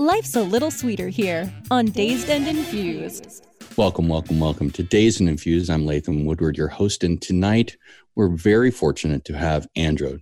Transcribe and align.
Life's 0.00 0.34
a 0.34 0.42
little 0.42 0.70
sweeter 0.70 1.10
here 1.10 1.52
on 1.70 1.84
Dazed 1.84 2.30
and 2.30 2.48
Infused. 2.48 3.44
Welcome, 3.76 4.08
welcome, 4.08 4.40
welcome 4.40 4.70
to 4.70 4.82
Dazed 4.82 5.20
and 5.20 5.28
Infused. 5.28 5.68
I'm 5.68 5.84
Latham 5.84 6.24
Woodward, 6.24 6.56
your 6.56 6.68
host, 6.68 7.04
and 7.04 7.20
tonight 7.20 7.76
we're 8.16 8.30
very 8.30 8.70
fortunate 8.70 9.26
to 9.26 9.36
have 9.36 9.68
Andrew 9.76 10.20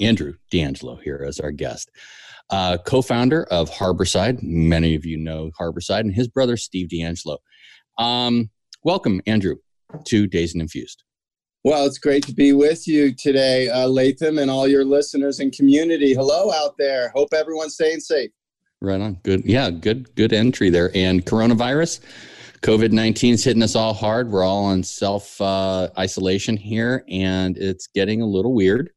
Andrew 0.00 0.34
DeAngelo 0.52 1.02
here 1.02 1.24
as 1.26 1.40
our 1.40 1.50
guest, 1.50 1.90
uh, 2.50 2.78
co-founder 2.78 3.42
of 3.50 3.68
Harborside. 3.68 4.44
Many 4.44 4.94
of 4.94 5.04
you 5.04 5.16
know 5.16 5.50
Harborside, 5.60 6.02
and 6.02 6.14
his 6.14 6.28
brother 6.28 6.56
Steve 6.56 6.88
DeAngelo. 6.88 7.38
Um, 7.98 8.50
welcome, 8.84 9.20
Andrew, 9.26 9.56
to 10.04 10.28
Dazed 10.28 10.54
and 10.54 10.62
Infused. 10.62 11.02
Well, 11.64 11.84
it's 11.84 11.98
great 11.98 12.24
to 12.26 12.32
be 12.32 12.52
with 12.52 12.86
you 12.86 13.12
today, 13.12 13.70
uh, 13.70 13.88
Latham, 13.88 14.38
and 14.38 14.52
all 14.52 14.68
your 14.68 14.84
listeners 14.84 15.40
and 15.40 15.52
community. 15.52 16.14
Hello 16.14 16.52
out 16.52 16.76
there. 16.78 17.08
Hope 17.08 17.34
everyone's 17.34 17.74
staying 17.74 17.98
safe. 17.98 18.30
Right 18.80 19.00
on. 19.00 19.14
Good. 19.22 19.44
Yeah, 19.44 19.70
good, 19.70 20.14
good 20.14 20.32
entry 20.32 20.70
there. 20.70 20.90
And 20.94 21.24
coronavirus, 21.24 22.00
COVID 22.60 22.92
19 22.92 23.34
is 23.34 23.44
hitting 23.44 23.62
us 23.62 23.74
all 23.74 23.94
hard. 23.94 24.30
We're 24.30 24.44
all 24.44 24.64
on 24.64 24.82
self 24.82 25.40
uh, 25.40 25.88
isolation 25.98 26.56
here, 26.56 27.04
and 27.08 27.56
it's 27.56 27.86
getting 27.86 28.22
a 28.22 28.26
little 28.26 28.54
weird 28.54 28.90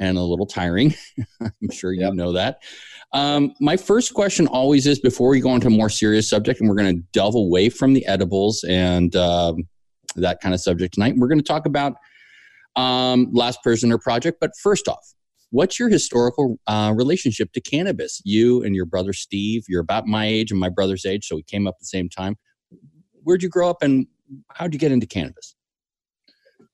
and 0.00 0.18
a 0.18 0.22
little 0.22 0.46
tiring. 0.46 0.94
I'm 1.40 1.70
sure 1.70 1.92
you 1.92 2.02
yep. 2.02 2.14
know 2.14 2.32
that. 2.32 2.62
Um, 3.14 3.54
my 3.60 3.76
first 3.76 4.14
question 4.14 4.46
always 4.46 4.86
is 4.86 4.98
before 4.98 5.28
we 5.28 5.40
go 5.40 5.54
into 5.54 5.68
a 5.68 5.70
more 5.70 5.90
serious 5.90 6.28
subject, 6.28 6.60
and 6.60 6.68
we're 6.68 6.76
going 6.76 6.96
to 6.96 7.02
delve 7.12 7.34
away 7.34 7.68
from 7.68 7.92
the 7.92 8.04
edibles 8.06 8.64
and 8.64 9.14
um, 9.16 9.64
that 10.16 10.40
kind 10.40 10.54
of 10.54 10.60
subject 10.60 10.94
tonight. 10.94 11.14
We're 11.16 11.28
going 11.28 11.38
to 11.38 11.44
talk 11.44 11.66
about 11.66 11.94
um, 12.76 13.28
Last 13.32 13.62
Prisoner 13.62 13.98
Project. 13.98 14.38
But 14.40 14.52
first 14.62 14.88
off, 14.88 15.06
what's 15.52 15.78
your 15.78 15.90
historical 15.90 16.58
uh, 16.66 16.92
relationship 16.96 17.52
to 17.52 17.60
cannabis? 17.60 18.20
You 18.24 18.62
and 18.64 18.74
your 18.74 18.86
brother 18.86 19.12
Steve, 19.12 19.64
you're 19.68 19.82
about 19.82 20.06
my 20.06 20.26
age 20.26 20.50
and 20.50 20.58
my 20.58 20.70
brother's 20.70 21.06
age, 21.06 21.26
so 21.26 21.36
we 21.36 21.42
came 21.44 21.66
up 21.66 21.74
at 21.76 21.80
the 21.80 21.86
same 21.86 22.08
time. 22.08 22.36
Where'd 23.22 23.42
you 23.42 23.48
grow 23.48 23.70
up 23.70 23.82
and 23.82 24.06
how'd 24.54 24.72
you 24.72 24.80
get 24.80 24.90
into 24.90 25.06
cannabis? 25.06 25.54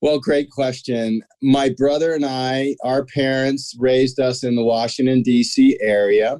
Well, 0.01 0.19
great 0.19 0.49
question. 0.49 1.21
My 1.41 1.73
brother 1.77 2.13
and 2.13 2.25
I, 2.25 2.75
our 2.83 3.05
parents 3.05 3.75
raised 3.77 4.19
us 4.19 4.43
in 4.43 4.55
the 4.55 4.63
Washington, 4.63 5.21
D.C. 5.21 5.77
area. 5.81 6.37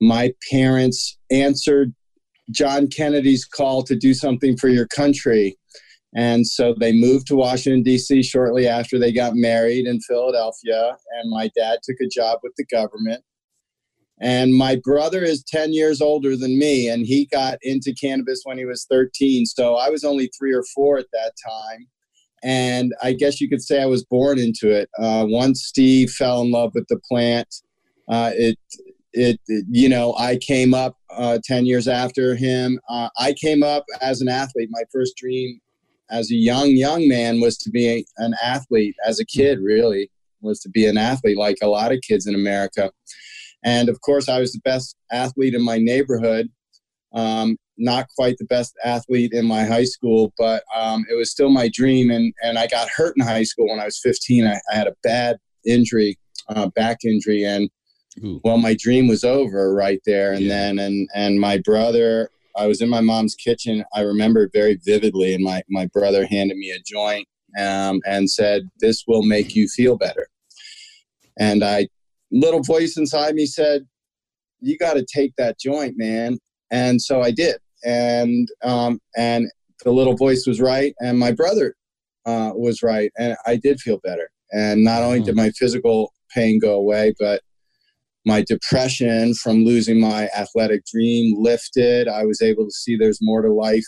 My 0.00 0.32
parents 0.50 1.16
answered 1.30 1.94
John 2.50 2.88
Kennedy's 2.88 3.44
call 3.44 3.84
to 3.84 3.94
do 3.94 4.14
something 4.14 4.56
for 4.56 4.68
your 4.68 4.88
country 4.88 5.57
and 6.14 6.46
so 6.46 6.74
they 6.78 6.92
moved 6.92 7.26
to 7.28 7.36
Washington, 7.36 7.82
D.C. 7.82 8.22
shortly 8.22 8.66
after 8.66 8.98
they 8.98 9.12
got 9.12 9.34
married 9.34 9.86
in 9.86 10.00
Philadelphia. 10.00 10.96
And 11.12 11.30
my 11.30 11.50
dad 11.54 11.80
took 11.82 11.96
a 12.00 12.08
job 12.08 12.38
with 12.42 12.52
the 12.56 12.64
government. 12.64 13.22
And 14.20 14.54
my 14.54 14.80
brother 14.82 15.22
is 15.22 15.44
10 15.44 15.72
years 15.72 16.00
older 16.00 16.36
than 16.36 16.58
me, 16.58 16.88
and 16.88 17.06
he 17.06 17.26
got 17.26 17.58
into 17.62 17.94
cannabis 17.94 18.40
when 18.44 18.58
he 18.58 18.64
was 18.64 18.84
13. 18.90 19.46
So 19.46 19.76
I 19.76 19.90
was 19.90 20.02
only 20.02 20.28
three 20.36 20.52
or 20.52 20.64
four 20.74 20.98
at 20.98 21.06
that 21.12 21.32
time. 21.46 21.86
And 22.42 22.94
I 23.02 23.12
guess 23.12 23.40
you 23.40 23.48
could 23.48 23.62
say 23.62 23.80
I 23.80 23.86
was 23.86 24.04
born 24.04 24.38
into 24.38 24.70
it. 24.70 24.88
Uh, 24.98 25.24
once 25.28 25.64
Steve 25.64 26.10
fell 26.10 26.40
in 26.42 26.50
love 26.50 26.72
with 26.74 26.88
the 26.88 26.98
plant, 27.08 27.62
uh, 28.08 28.32
it, 28.34 28.58
it, 29.12 29.40
it, 29.46 29.66
you 29.70 29.88
know, 29.88 30.14
I 30.16 30.36
came 30.36 30.74
up 30.74 30.96
uh, 31.10 31.38
10 31.44 31.66
years 31.66 31.86
after 31.86 32.34
him. 32.34 32.80
Uh, 32.88 33.10
I 33.18 33.34
came 33.34 33.62
up 33.62 33.84
as 34.00 34.20
an 34.20 34.28
athlete. 34.28 34.68
My 34.72 34.82
first 34.92 35.16
dream 35.16 35.60
as 36.10 36.30
a 36.30 36.34
young 36.34 36.70
young 36.70 37.08
man 37.08 37.40
was 37.40 37.56
to 37.58 37.70
be 37.70 38.04
an 38.18 38.34
athlete 38.42 38.94
as 39.06 39.18
a 39.20 39.24
kid 39.24 39.58
really 39.60 40.10
was 40.40 40.60
to 40.60 40.68
be 40.68 40.86
an 40.86 40.96
athlete 40.96 41.36
like 41.36 41.58
a 41.62 41.66
lot 41.66 41.92
of 41.92 42.00
kids 42.00 42.26
in 42.26 42.34
america 42.34 42.90
and 43.64 43.88
of 43.88 44.00
course 44.00 44.28
i 44.28 44.38
was 44.38 44.52
the 44.52 44.60
best 44.60 44.96
athlete 45.10 45.54
in 45.54 45.62
my 45.62 45.78
neighborhood 45.78 46.48
um, 47.14 47.56
not 47.78 48.06
quite 48.14 48.36
the 48.36 48.44
best 48.44 48.74
athlete 48.84 49.32
in 49.32 49.46
my 49.46 49.64
high 49.64 49.84
school 49.84 50.32
but 50.36 50.62
um, 50.76 51.06
it 51.10 51.14
was 51.14 51.30
still 51.30 51.48
my 51.48 51.68
dream 51.72 52.10
and, 52.10 52.32
and 52.42 52.58
i 52.58 52.66
got 52.66 52.88
hurt 52.88 53.14
in 53.16 53.24
high 53.24 53.44
school 53.44 53.68
when 53.68 53.80
i 53.80 53.84
was 53.84 54.00
15 54.00 54.46
i, 54.46 54.60
I 54.72 54.76
had 54.76 54.86
a 54.86 54.96
bad 55.02 55.38
injury 55.66 56.18
uh, 56.48 56.68
back 56.68 56.98
injury 57.04 57.44
and 57.44 57.70
Ooh. 58.24 58.40
well 58.44 58.58
my 58.58 58.74
dream 58.78 59.06
was 59.08 59.24
over 59.24 59.74
right 59.74 60.00
there 60.06 60.32
and 60.32 60.42
yeah. 60.42 60.48
then 60.48 60.78
and 60.78 61.08
and 61.14 61.40
my 61.40 61.58
brother 61.58 62.30
I 62.58 62.66
was 62.66 62.80
in 62.80 62.88
my 62.88 63.00
mom's 63.00 63.34
kitchen. 63.34 63.84
I 63.94 64.00
remember 64.00 64.50
very 64.52 64.78
vividly, 64.84 65.34
and 65.34 65.44
my, 65.44 65.62
my 65.68 65.86
brother 65.86 66.26
handed 66.26 66.56
me 66.56 66.70
a 66.70 66.80
joint 66.84 67.28
um, 67.58 68.00
and 68.06 68.30
said, 68.30 68.68
This 68.80 69.04
will 69.06 69.22
make 69.22 69.54
you 69.54 69.68
feel 69.68 69.96
better. 69.96 70.28
And 71.38 71.62
I, 71.62 71.88
little 72.32 72.62
voice 72.62 72.96
inside 72.96 73.34
me 73.34 73.46
said, 73.46 73.86
You 74.60 74.76
got 74.76 74.94
to 74.94 75.06
take 75.06 75.32
that 75.38 75.58
joint, 75.58 75.94
man. 75.96 76.38
And 76.70 77.00
so 77.00 77.22
I 77.22 77.30
did. 77.30 77.56
And, 77.84 78.48
um, 78.64 79.00
and 79.16 79.48
the 79.84 79.92
little 79.92 80.16
voice 80.16 80.44
was 80.46 80.60
right, 80.60 80.94
and 80.98 81.18
my 81.18 81.30
brother 81.30 81.76
uh, 82.26 82.50
was 82.54 82.82
right. 82.82 83.12
And 83.18 83.36
I 83.46 83.56
did 83.56 83.80
feel 83.80 84.00
better. 84.02 84.28
And 84.52 84.82
not 84.82 85.02
only 85.02 85.20
did 85.20 85.28
mm-hmm. 85.28 85.46
my 85.46 85.50
physical 85.50 86.12
pain 86.34 86.58
go 86.58 86.74
away, 86.74 87.14
but 87.18 87.42
my 88.26 88.42
depression 88.42 89.34
from 89.34 89.64
losing 89.64 90.00
my 90.00 90.28
athletic 90.36 90.84
dream 90.86 91.34
lifted. 91.38 92.08
I 92.08 92.24
was 92.24 92.42
able 92.42 92.64
to 92.64 92.70
see 92.72 92.96
there's 92.96 93.20
more 93.22 93.42
to 93.42 93.52
life 93.52 93.86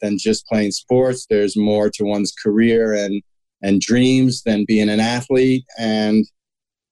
than 0.00 0.18
just 0.18 0.46
playing 0.46 0.72
sports. 0.72 1.26
There's 1.28 1.56
more 1.56 1.90
to 1.90 2.04
one's 2.04 2.32
career 2.32 2.94
and 2.94 3.22
and 3.62 3.80
dreams 3.80 4.42
than 4.42 4.66
being 4.66 4.90
an 4.90 5.00
athlete. 5.00 5.64
And 5.78 6.26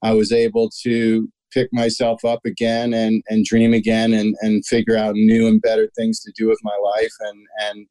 I 0.03 0.15
was 0.15 0.33
able 0.33 0.71
to 0.83 1.29
pick 1.53 1.69
myself 1.71 2.25
up 2.25 2.41
again 2.47 2.95
and, 2.95 3.23
and 3.29 3.45
dream 3.45 3.75
again 3.75 4.15
and, 4.15 4.35
and 4.41 4.65
figure 4.65 4.97
out 4.97 5.15
new 5.15 5.47
and 5.47 5.61
better 5.61 5.91
things 5.97 6.21
to 6.21 6.33
do 6.35 6.49
with 6.49 6.59
my 6.63 6.77
life. 6.97 7.13
And, 7.21 7.47
and 7.61 7.87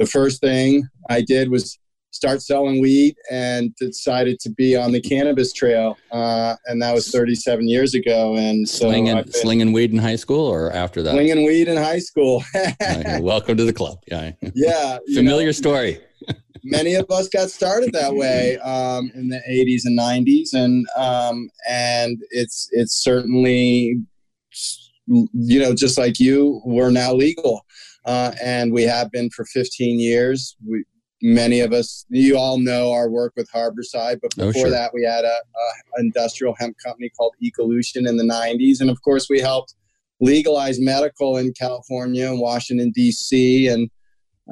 the 0.00 0.06
first 0.06 0.40
thing 0.40 0.88
I 1.08 1.22
did 1.22 1.50
was 1.50 1.78
start 2.10 2.40
selling 2.40 2.80
weed 2.80 3.14
and 3.30 3.74
decided 3.76 4.40
to 4.40 4.50
be 4.50 4.74
on 4.74 4.92
the 4.92 5.00
cannabis 5.00 5.52
trail. 5.52 5.98
Uh, 6.10 6.56
and 6.66 6.80
that 6.80 6.94
was 6.94 7.10
37 7.10 7.68
years 7.68 7.94
ago. 7.94 8.36
And 8.36 8.68
so 8.68 8.88
slinging, 8.88 9.30
slinging 9.30 9.72
weed 9.72 9.92
in 9.92 9.98
high 9.98 10.16
school 10.16 10.46
or 10.46 10.72
after 10.72 11.02
that? 11.02 11.12
Slinging 11.12 11.44
weed 11.44 11.68
in 11.68 11.76
high 11.76 11.98
school. 11.98 12.42
okay, 12.56 13.20
welcome 13.20 13.56
to 13.56 13.64
the 13.64 13.72
club. 13.72 13.98
Yeah. 14.06 14.32
Yeah. 14.54 14.98
Familiar 15.14 15.48
know, 15.48 15.52
story. 15.52 16.00
many 16.64 16.94
of 16.94 17.06
us 17.10 17.28
got 17.28 17.50
started 17.50 17.92
that 17.92 18.14
way 18.14 18.58
um, 18.58 19.10
in 19.14 19.28
the 19.28 19.40
80s 19.48 19.82
and 19.84 19.98
90s. 19.98 20.54
And, 20.54 20.86
um, 20.96 21.50
and 21.68 22.18
it's, 22.30 22.68
it's 22.72 22.94
certainly, 23.02 24.00
you 25.06 25.60
know, 25.60 25.74
just 25.74 25.98
like 25.98 26.18
you, 26.18 26.62
we're 26.64 26.90
now 26.90 27.12
legal. 27.12 27.64
Uh, 28.06 28.32
and 28.42 28.72
we 28.72 28.84
have 28.84 29.10
been 29.10 29.28
for 29.30 29.44
15 29.44 30.00
years. 30.00 30.56
We, 30.66 30.84
many 31.22 31.60
of 31.60 31.72
us, 31.72 32.04
you 32.08 32.36
all 32.36 32.58
know 32.58 32.92
our 32.92 33.08
work 33.08 33.32
with 33.36 33.50
Harborside, 33.50 34.20
but 34.20 34.32
oh, 34.38 34.46
before 34.46 34.48
oh, 34.48 34.52
sure. 34.52 34.70
that, 34.70 34.92
we 34.92 35.02
had 35.02 35.24
a, 35.24 35.28
a, 35.28 36.00
industrial 36.00 36.54
hemp 36.58 36.76
company 36.84 37.10
called 37.10 37.34
Ecolution 37.42 38.08
in 38.08 38.16
the 38.16 38.24
90s. 38.24 38.80
And 38.80 38.90
of 38.90 39.00
course, 39.02 39.28
we 39.30 39.40
helped 39.40 39.74
legalize 40.20 40.80
medical 40.80 41.36
in 41.36 41.52
California 41.52 42.28
and 42.28 42.40
Washington, 42.40 42.90
D.C., 42.90 43.68
and 43.68 43.90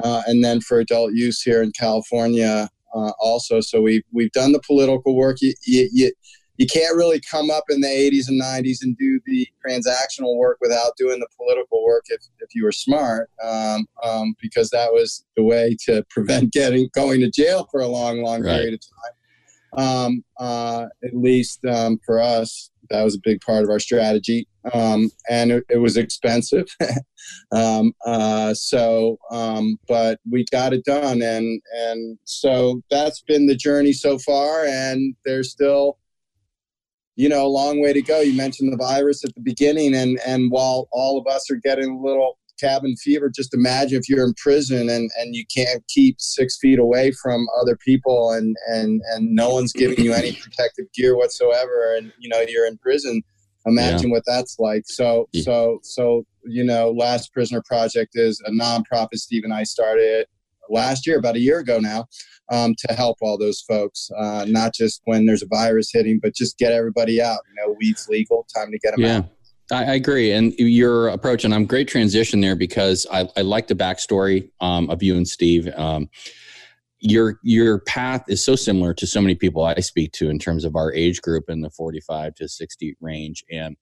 uh, 0.03 0.23
and 0.27 0.43
then 0.43 0.61
for 0.61 0.81
adult 0.81 1.13
use 1.13 1.41
here 1.41 1.63
in 1.63 1.71
California 1.71 2.69
uh, 2.95 3.13
also. 3.21 3.61
So 3.61 3.81
we've, 3.81 4.03
we've 4.13 4.33
done 4.33 4.51
the 4.51 4.61
political 4.61 5.15
work. 5.15 5.37
You, 5.41 5.55
you, 5.65 5.89
you, 5.93 6.13
you 6.57 6.67
can't 6.67 6.97
really 6.97 7.21
come 7.21 7.51
up 7.51 7.65
in 7.69 7.81
the 7.81 7.89
80s 7.89 8.29
and 8.29 8.41
90s 8.41 8.83
and 8.83 8.97
do 8.97 9.21
the 9.27 9.47
transactional 9.67 10.37
work 10.37 10.59
without 10.61 10.97
doing 10.97 11.19
the 11.19 11.29
political 11.37 11.85
work 11.85 12.05
if, 12.09 12.21
if 12.41 12.55
you 12.55 12.65
were 12.65 12.73
smart 12.73 13.31
um, 13.43 13.87
um, 14.03 14.35
because 14.41 14.71
that 14.71 14.93
was 14.93 15.25
the 15.37 15.43
way 15.43 15.77
to 15.87 16.05
prevent 16.11 16.53
getting 16.53 16.89
going 16.95 17.21
to 17.21 17.31
jail 17.31 17.69
for 17.71 17.81
a 17.81 17.89
long 17.89 18.23
long 18.23 18.43
right. 18.43 18.53
period 18.53 18.75
of 18.75 18.81
time 18.81 19.15
um, 19.77 20.25
uh, 20.39 20.87
at 21.05 21.15
least 21.17 21.65
um, 21.65 21.99
for 22.05 22.21
us 22.21 22.71
that 22.91 23.03
was 23.03 23.15
a 23.17 23.21
big 23.25 23.41
part 23.41 23.65
of 23.65 23.71
our 23.71 23.81
strategy 23.81 24.47
um, 24.73 25.11
and 25.29 25.51
it, 25.51 25.65
it, 25.69 25.79
was 25.79 25.97
expensive 25.97 26.67
um, 27.53 27.93
uh, 28.07 28.55
so 28.55 29.19
but 29.89 30.21
we 30.31 30.45
got 30.53 30.73
it 30.73 30.85
done 30.85 31.23
and 31.23 31.61
and 31.75 32.19
so 32.25 32.83
that's 32.91 33.23
been 33.23 33.47
the 33.47 33.57
journey 33.57 33.93
so 33.93 34.19
far 34.19 34.65
and 34.67 35.15
there's 35.25 35.51
still 35.51 35.99
you 37.17 37.29
know, 37.29 37.45
a 37.45 37.49
long 37.49 37.81
way 37.81 37.93
to 37.93 38.03
go. 38.03 38.21
You 38.21 38.37
mentioned 38.37 38.73
the 38.73 38.77
virus 38.77 39.25
at 39.25 39.35
the 39.35 39.41
beginning, 39.41 39.95
and 39.95 40.19
and 40.27 40.51
while 40.51 40.89
all 40.93 41.19
of 41.19 41.27
us 41.33 41.51
are 41.51 41.57
getting 41.57 41.91
a 41.91 42.01
little 42.01 42.39
cabin 42.59 42.97
fever. 42.97 43.31
Just 43.35 43.55
imagine 43.55 43.99
if 43.99 44.09
you're 44.09 44.25
in 44.25 44.35
prison 44.35 44.89
and, 44.89 45.11
and 45.19 45.35
you 45.35 45.45
can't 45.55 45.83
keep 45.89 46.21
six 46.21 46.59
feet 46.59 46.79
away 46.79 47.13
from 47.23 47.47
other 47.61 47.77
people 47.77 48.33
and, 48.33 48.57
and, 48.69 49.01
and 49.13 49.35
no 49.35 49.51
one's 49.51 49.73
giving 49.73 50.05
you 50.05 50.13
any 50.13 50.33
protective 50.33 50.87
gear 50.95 51.17
whatsoever. 51.17 51.95
And, 51.97 52.13
you 52.19 52.29
know, 52.29 52.41
you're 52.47 52.67
in 52.67 52.79
prison. 52.79 53.23
Imagine 53.67 54.09
yeah. 54.09 54.15
what 54.15 54.25
that's 54.27 54.59
like. 54.59 54.85
So, 54.87 55.29
yeah. 55.33 55.43
so, 55.43 55.79
so, 55.83 56.27
you 56.45 56.65
know, 56.65 56.91
Last 56.91 57.33
Prisoner 57.33 57.63
Project 57.67 58.13
is 58.15 58.41
a 58.47 58.51
nonprofit 58.51 59.17
Steve 59.17 59.45
and 59.45 59.55
I 59.55 59.63
started 59.63 60.27
last 60.69 61.07
year, 61.07 61.19
about 61.19 61.37
a 61.37 61.41
year 61.41 61.59
ago 61.59 61.79
now, 61.79 62.07
um, 62.51 62.75
to 62.87 62.95
help 62.95 63.19
all 63.21 63.39
those 63.39 63.61
folks, 63.63 64.11
uh, 64.17 64.45
not 64.49 64.75
just 64.75 65.01
when 65.05 65.27
there's 65.27 65.43
a 65.43 65.47
virus 65.47 65.91
hitting, 65.93 66.19
but 66.23 66.35
just 66.35 66.59
get 66.59 66.73
everybody 66.73 67.23
out. 67.23 67.41
You 67.49 67.67
know, 67.67 67.77
weed's 67.79 68.09
legal, 68.09 68.47
time 68.55 68.71
to 68.71 68.79
get 68.79 68.97
them 68.97 69.05
yeah. 69.05 69.17
out. 69.19 69.29
I, 69.73 69.85
I 69.85 69.95
agree. 69.95 70.33
And 70.33 70.53
your 70.59 71.09
approach, 71.09 71.45
and 71.45 71.55
I'm 71.55 71.65
great 71.65 71.89
transition 71.89 72.41
there 72.41 72.57
because 72.57 73.07
I, 73.11 73.29
I 73.37 73.43
like 73.43 73.67
the 73.67 73.75
backstory 73.75 74.51
um, 74.61 74.91
of 74.91 75.03
you 75.03 75.17
and 75.17 75.27
Steve. 75.27 75.69
Um, 75.77 76.09
your 77.01 77.39
your 77.43 77.81
path 77.81 78.25
is 78.29 78.43
so 78.43 78.57
similar 78.57 78.95
to 78.95 79.07
so 79.07 79.21
many 79.21 79.35
people 79.35 79.63
I 79.63 79.75
speak 79.81 80.13
to 80.13 80.31
in 80.31 80.39
terms 80.39 80.65
of 80.65 80.75
our 80.75 80.93
age 80.95 81.21
group 81.21 81.45
in 81.49 81.61
the 81.61 81.69
45 81.71 82.35
to 82.37 82.49
60 82.49 82.97
range. 83.01 83.45
And 83.51 83.77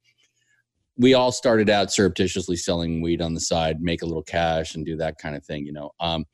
we 0.96 1.14
all 1.14 1.30
started 1.30 1.70
out 1.70 1.92
surreptitiously 1.92 2.56
selling 2.56 3.00
weed 3.00 3.22
on 3.22 3.34
the 3.34 3.40
side, 3.40 3.80
make 3.80 4.02
a 4.02 4.06
little 4.06 4.24
cash 4.24 4.74
and 4.74 4.84
do 4.84 4.96
that 4.96 5.18
kind 5.18 5.36
of 5.36 5.44
thing, 5.44 5.64
you 5.64 5.72
know. 5.72 5.92
Um, 6.00 6.24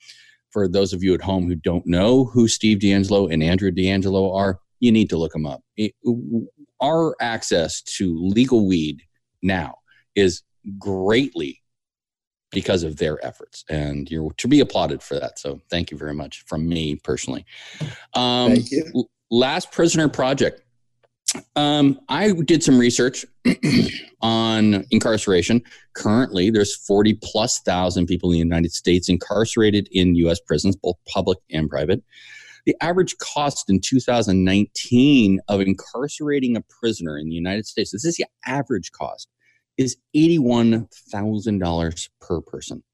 for 0.50 0.68
those 0.68 0.92
of 0.92 1.02
you 1.02 1.14
at 1.14 1.22
home 1.22 1.46
who 1.46 1.54
don't 1.54 1.86
know 1.86 2.24
who 2.24 2.48
Steve 2.48 2.78
DeAngelo 2.78 3.32
and 3.32 3.42
Andrew 3.42 3.70
DeAngelo 3.70 4.34
are, 4.34 4.60
you 4.80 4.92
need 4.92 5.10
to 5.10 5.18
look 5.18 5.32
them 5.32 5.46
up. 5.46 5.62
It, 5.76 5.94
our 6.80 7.16
access 7.20 7.82
to 7.82 8.16
legal 8.18 8.66
weed 8.66 9.02
now 9.42 9.76
is 10.14 10.42
greatly 10.78 11.62
because 12.50 12.82
of 12.82 12.96
their 12.96 13.24
efforts 13.24 13.64
and 13.68 14.10
you're 14.10 14.32
to 14.38 14.48
be 14.48 14.60
applauded 14.60 15.02
for 15.02 15.18
that 15.18 15.38
so 15.38 15.60
thank 15.70 15.90
you 15.90 15.98
very 15.98 16.14
much 16.14 16.44
from 16.46 16.66
me 16.66 16.96
personally 16.96 17.44
um, 18.14 18.52
thank 18.54 18.70
you. 18.70 19.06
last 19.30 19.70
prisoner 19.70 20.08
project 20.08 20.62
um, 21.56 21.98
i 22.08 22.32
did 22.32 22.62
some 22.62 22.78
research 22.78 23.24
on 24.22 24.84
incarceration 24.90 25.60
currently 25.94 26.50
there's 26.50 26.76
40 26.76 27.18
plus 27.22 27.60
thousand 27.60 28.06
people 28.06 28.30
in 28.30 28.34
the 28.34 28.38
united 28.38 28.72
states 28.72 29.08
incarcerated 29.08 29.88
in 29.92 30.14
us 30.14 30.40
prisons 30.46 30.76
both 30.76 30.96
public 31.06 31.38
and 31.50 31.68
private 31.68 32.02
the 32.68 32.76
average 32.82 33.16
cost 33.16 33.70
in 33.70 33.80
2019 33.80 35.40
of 35.48 35.60
incarcerating 35.62 36.54
a 36.54 36.60
prisoner 36.68 37.16
in 37.16 37.30
the 37.30 37.34
United 37.34 37.64
States, 37.66 37.92
this 37.92 38.04
is 38.04 38.16
the 38.16 38.26
average 38.44 38.92
cost, 38.92 39.26
is 39.78 39.96
$81,000 40.14 42.08
per 42.20 42.42
person. 42.42 42.84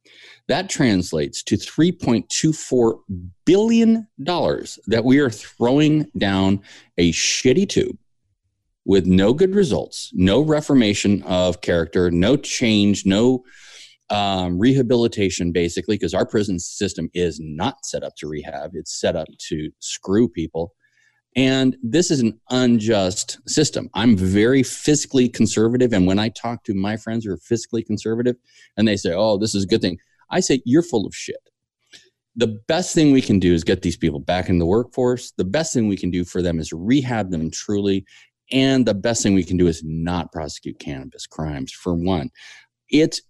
That 0.47 0.69
translates 0.69 1.43
to 1.43 1.57
$3.24 1.57 2.99
billion 3.45 4.07
that 4.19 5.03
we 5.05 5.19
are 5.19 5.31
throwing 5.31 6.07
down 6.17 6.61
a 6.97 7.11
shitty 7.11 7.69
tube 7.69 7.99
with 8.85 9.07
no 9.07 9.33
good 9.33 9.55
results, 9.55 10.11
no 10.15 10.41
reformation 10.41 11.23
of 11.23 11.61
character, 11.61 12.11
no 12.11 12.37
change, 12.37 13.07
no 13.07 13.45
um, 14.11 14.59
rehabilitation 14.59 15.53
basically 15.53 15.97
because 15.97 16.15
our 16.15 16.27
prison 16.27 16.59
system 16.59 17.09
is 17.15 17.41
not 17.41 17.85
set 17.85 18.03
up 18.03 18.15
to 18.17 18.29
rehab. 18.29 18.73
It's 18.75 19.01
set 19.01 19.17
up 19.17 19.29
to 19.49 19.71
screw 19.79 20.29
people. 20.29 20.75
And 21.37 21.77
this 21.83 22.11
is 22.11 22.21
an 22.21 22.39
unjust 22.51 23.39
system. 23.49 23.91
I'm 23.95 24.17
very 24.17 24.63
physically 24.63 25.29
conservative 25.29 25.93
and 25.93 26.07
when 26.07 26.19
i 26.19 26.29
talk 26.29 26.63
to 26.65 26.75
my 26.75 26.97
friends 26.97 27.25
who 27.25 27.33
are 27.33 27.39
physically 27.39 27.83
conservative 27.83 28.37
and 28.77 28.87
they 28.87 28.97
say 28.97 29.13
oh 29.13 29.37
this 29.39 29.55
is 29.55 29.65
a 29.65 29.67
good 29.67 29.81
thing 29.81 29.99
i 30.31 30.41
say 30.41 30.63
you're 30.65 30.83
full 30.83 31.07
of 31.07 31.15
shit. 31.15 31.37
The 32.37 32.59
best 32.67 32.95
thing 32.95 33.13
we 33.13 33.23
can 33.23 33.39
do 33.39 33.55
is 33.55 33.63
get 33.63 33.83
these 33.83 33.97
people 33.97 34.19
back 34.19 34.49
in 34.49 34.59
the 34.59 34.67
workforce. 34.67 35.33
The 35.37 35.45
best 35.45 35.73
thing 35.73 35.87
we 35.87 35.97
can 35.97 36.11
do 36.11 36.25
for 36.25 36.43
them 36.43 36.59
is 36.59 36.73
rehab 36.73 37.31
them 37.31 37.49
truly 37.49 38.05
and 38.53 38.87
the 38.87 38.95
best 38.95 39.23
thing 39.23 39.35
we 39.35 39.45
can 39.45 39.57
do 39.57 39.67
is 39.67 39.83
not 39.85 40.33
prosecute 40.33 40.79
cannabis 40.79 41.27
crimes 41.27 41.73
for 41.73 41.95
one 41.95 42.31
it's 42.91 43.21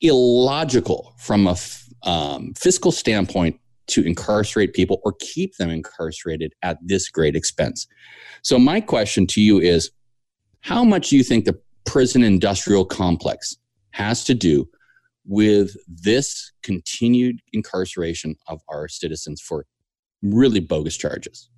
illogical 0.00 1.14
from 1.18 1.46
a 1.46 1.56
um, 2.04 2.52
fiscal 2.54 2.92
standpoint 2.92 3.58
to 3.88 4.02
incarcerate 4.04 4.74
people 4.74 5.00
or 5.04 5.14
keep 5.20 5.56
them 5.56 5.70
incarcerated 5.70 6.54
at 6.62 6.78
this 6.82 7.08
great 7.08 7.36
expense. 7.36 7.86
So, 8.42 8.58
my 8.58 8.80
question 8.80 9.26
to 9.28 9.40
you 9.40 9.60
is 9.60 9.90
how 10.60 10.84
much 10.84 11.10
do 11.10 11.16
you 11.16 11.24
think 11.24 11.44
the 11.44 11.58
prison 11.84 12.22
industrial 12.22 12.84
complex 12.84 13.56
has 13.90 14.24
to 14.24 14.34
do 14.34 14.68
with 15.26 15.76
this 15.86 16.52
continued 16.62 17.40
incarceration 17.52 18.36
of 18.48 18.60
our 18.68 18.88
citizens 18.88 19.40
for 19.40 19.66
really 20.22 20.60
bogus 20.60 20.96
charges? 20.96 21.50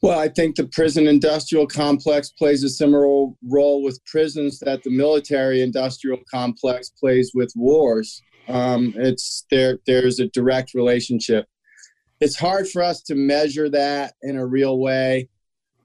Well, 0.00 0.18
I 0.18 0.28
think 0.28 0.54
the 0.54 0.68
prison 0.68 1.08
industrial 1.08 1.66
complex 1.66 2.30
plays 2.30 2.62
a 2.62 2.68
similar 2.68 3.32
role 3.42 3.82
with 3.82 4.04
prisons 4.04 4.60
that 4.60 4.84
the 4.84 4.90
military 4.90 5.60
industrial 5.60 6.18
complex 6.30 6.90
plays 6.90 7.32
with 7.34 7.52
wars. 7.56 8.22
Um, 8.46 8.94
it's 8.96 9.44
there. 9.50 9.78
There's 9.86 10.20
a 10.20 10.28
direct 10.28 10.72
relationship. 10.72 11.46
It's 12.20 12.38
hard 12.38 12.68
for 12.68 12.82
us 12.82 13.02
to 13.02 13.16
measure 13.16 13.68
that 13.70 14.14
in 14.22 14.36
a 14.36 14.46
real 14.46 14.78
way 14.78 15.28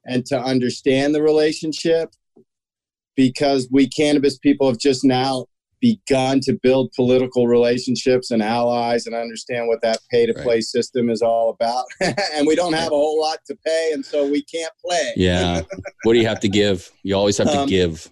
and 0.05 0.25
to 0.27 0.39
understand 0.39 1.15
the 1.15 1.23
relationship 1.23 2.09
because 3.15 3.67
we 3.71 3.87
cannabis 3.87 4.37
people 4.37 4.67
have 4.67 4.79
just 4.79 5.03
now 5.03 5.45
begun 5.83 6.39
to 6.39 6.57
build 6.63 6.93
political 6.95 7.45
relationships 7.45 8.31
and 8.31 8.41
allies 8.41 9.05
and 9.05 9.13
understand 9.13 9.67
what 9.67 9.81
that 9.81 9.97
pay 10.09 10.25
to 10.25 10.33
play 10.33 10.55
right. 10.55 10.63
system 10.63 11.09
is 11.09 11.21
all 11.21 11.49
about. 11.49 11.83
and 12.33 12.47
we 12.47 12.55
don't 12.55 12.71
have 12.71 12.87
a 12.87 12.95
whole 12.95 13.19
lot 13.19 13.39
to 13.45 13.55
pay, 13.65 13.91
and 13.93 14.05
so 14.05 14.25
we 14.25 14.41
can't 14.45 14.71
play. 14.83 15.13
yeah. 15.17 15.61
What 16.03 16.13
do 16.13 16.19
you 16.19 16.27
have 16.27 16.39
to 16.41 16.49
give? 16.49 16.89
You 17.03 17.15
always 17.15 17.37
have 17.37 17.47
to 17.47 17.59
um, 17.59 17.69
give. 17.69 18.09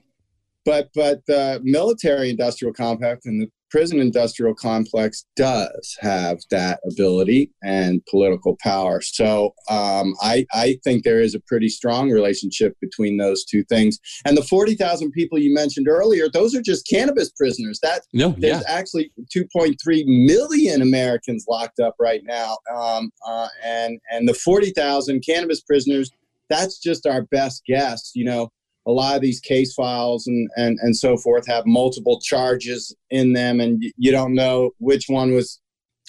But 0.66 0.90
but 0.94 1.22
the 1.28 1.60
military 1.64 2.30
industrial 2.30 2.74
compact 2.74 3.26
and 3.26 3.42
the 3.42 3.50
prison 3.72 4.00
industrial 4.00 4.54
complex 4.54 5.26
does 5.36 5.98
have 6.02 6.40
that 6.52 6.80
ability 6.86 7.52
and 7.64 8.06
political 8.06 8.58
power. 8.62 9.02
So 9.02 9.54
um, 9.70 10.14
I, 10.22 10.46
I 10.54 10.78
think 10.84 11.04
there 11.04 11.22
is 11.22 11.34
a 11.34 11.40
pretty 11.40 11.70
strong 11.70 12.12
relationship 12.12 12.76
between 12.82 13.18
those 13.18 13.46
two 13.46 13.64
things. 13.64 13.98
And 14.26 14.38
the 14.38 14.44
40,000 14.44 15.12
people 15.12 15.40
you 15.40 15.54
mentioned 15.54 15.88
earlier, 15.88 16.30
those 16.30 16.54
are 16.54 16.62
just 16.62 16.88
cannabis 16.88 17.32
prisoners. 17.32 17.80
That 17.82 18.02
no, 18.14 18.36
there's 18.38 18.62
yeah. 18.62 18.74
actually 18.80 19.12
2.3 19.36 19.76
million 20.06 20.82
Americans 20.82 21.46
locked 21.50 21.80
up 21.80 21.96
right 22.00 22.22
now. 22.26 22.58
Um, 22.76 23.12
uh, 23.26 23.48
and, 23.64 24.00
and 24.12 24.28
the 24.28 24.34
40,000 24.34 25.24
cannabis 25.26 25.62
prisoners, 25.62 26.12
that's 26.50 26.78
just 26.78 27.08
our 27.08 27.22
best 27.24 27.64
guess. 27.66 28.12
You 28.14 28.26
know, 28.26 28.52
a 28.88 28.92
lot 28.92 29.16
of 29.16 29.22
these 29.22 29.40
case 29.40 29.74
files 29.74 30.28
and, 30.28 30.50
and, 30.56 30.78
and 30.82 30.96
so 30.96 31.18
forth 31.18 31.46
have 31.48 31.66
multiple 31.66 32.20
charges 32.20 32.96
in 33.10 33.34
them 33.34 33.60
and 33.60 33.84
you 33.98 34.12
don't 34.12 34.34
know 34.34 34.72
which 34.80 35.06
one 35.08 35.34
was 35.34 35.60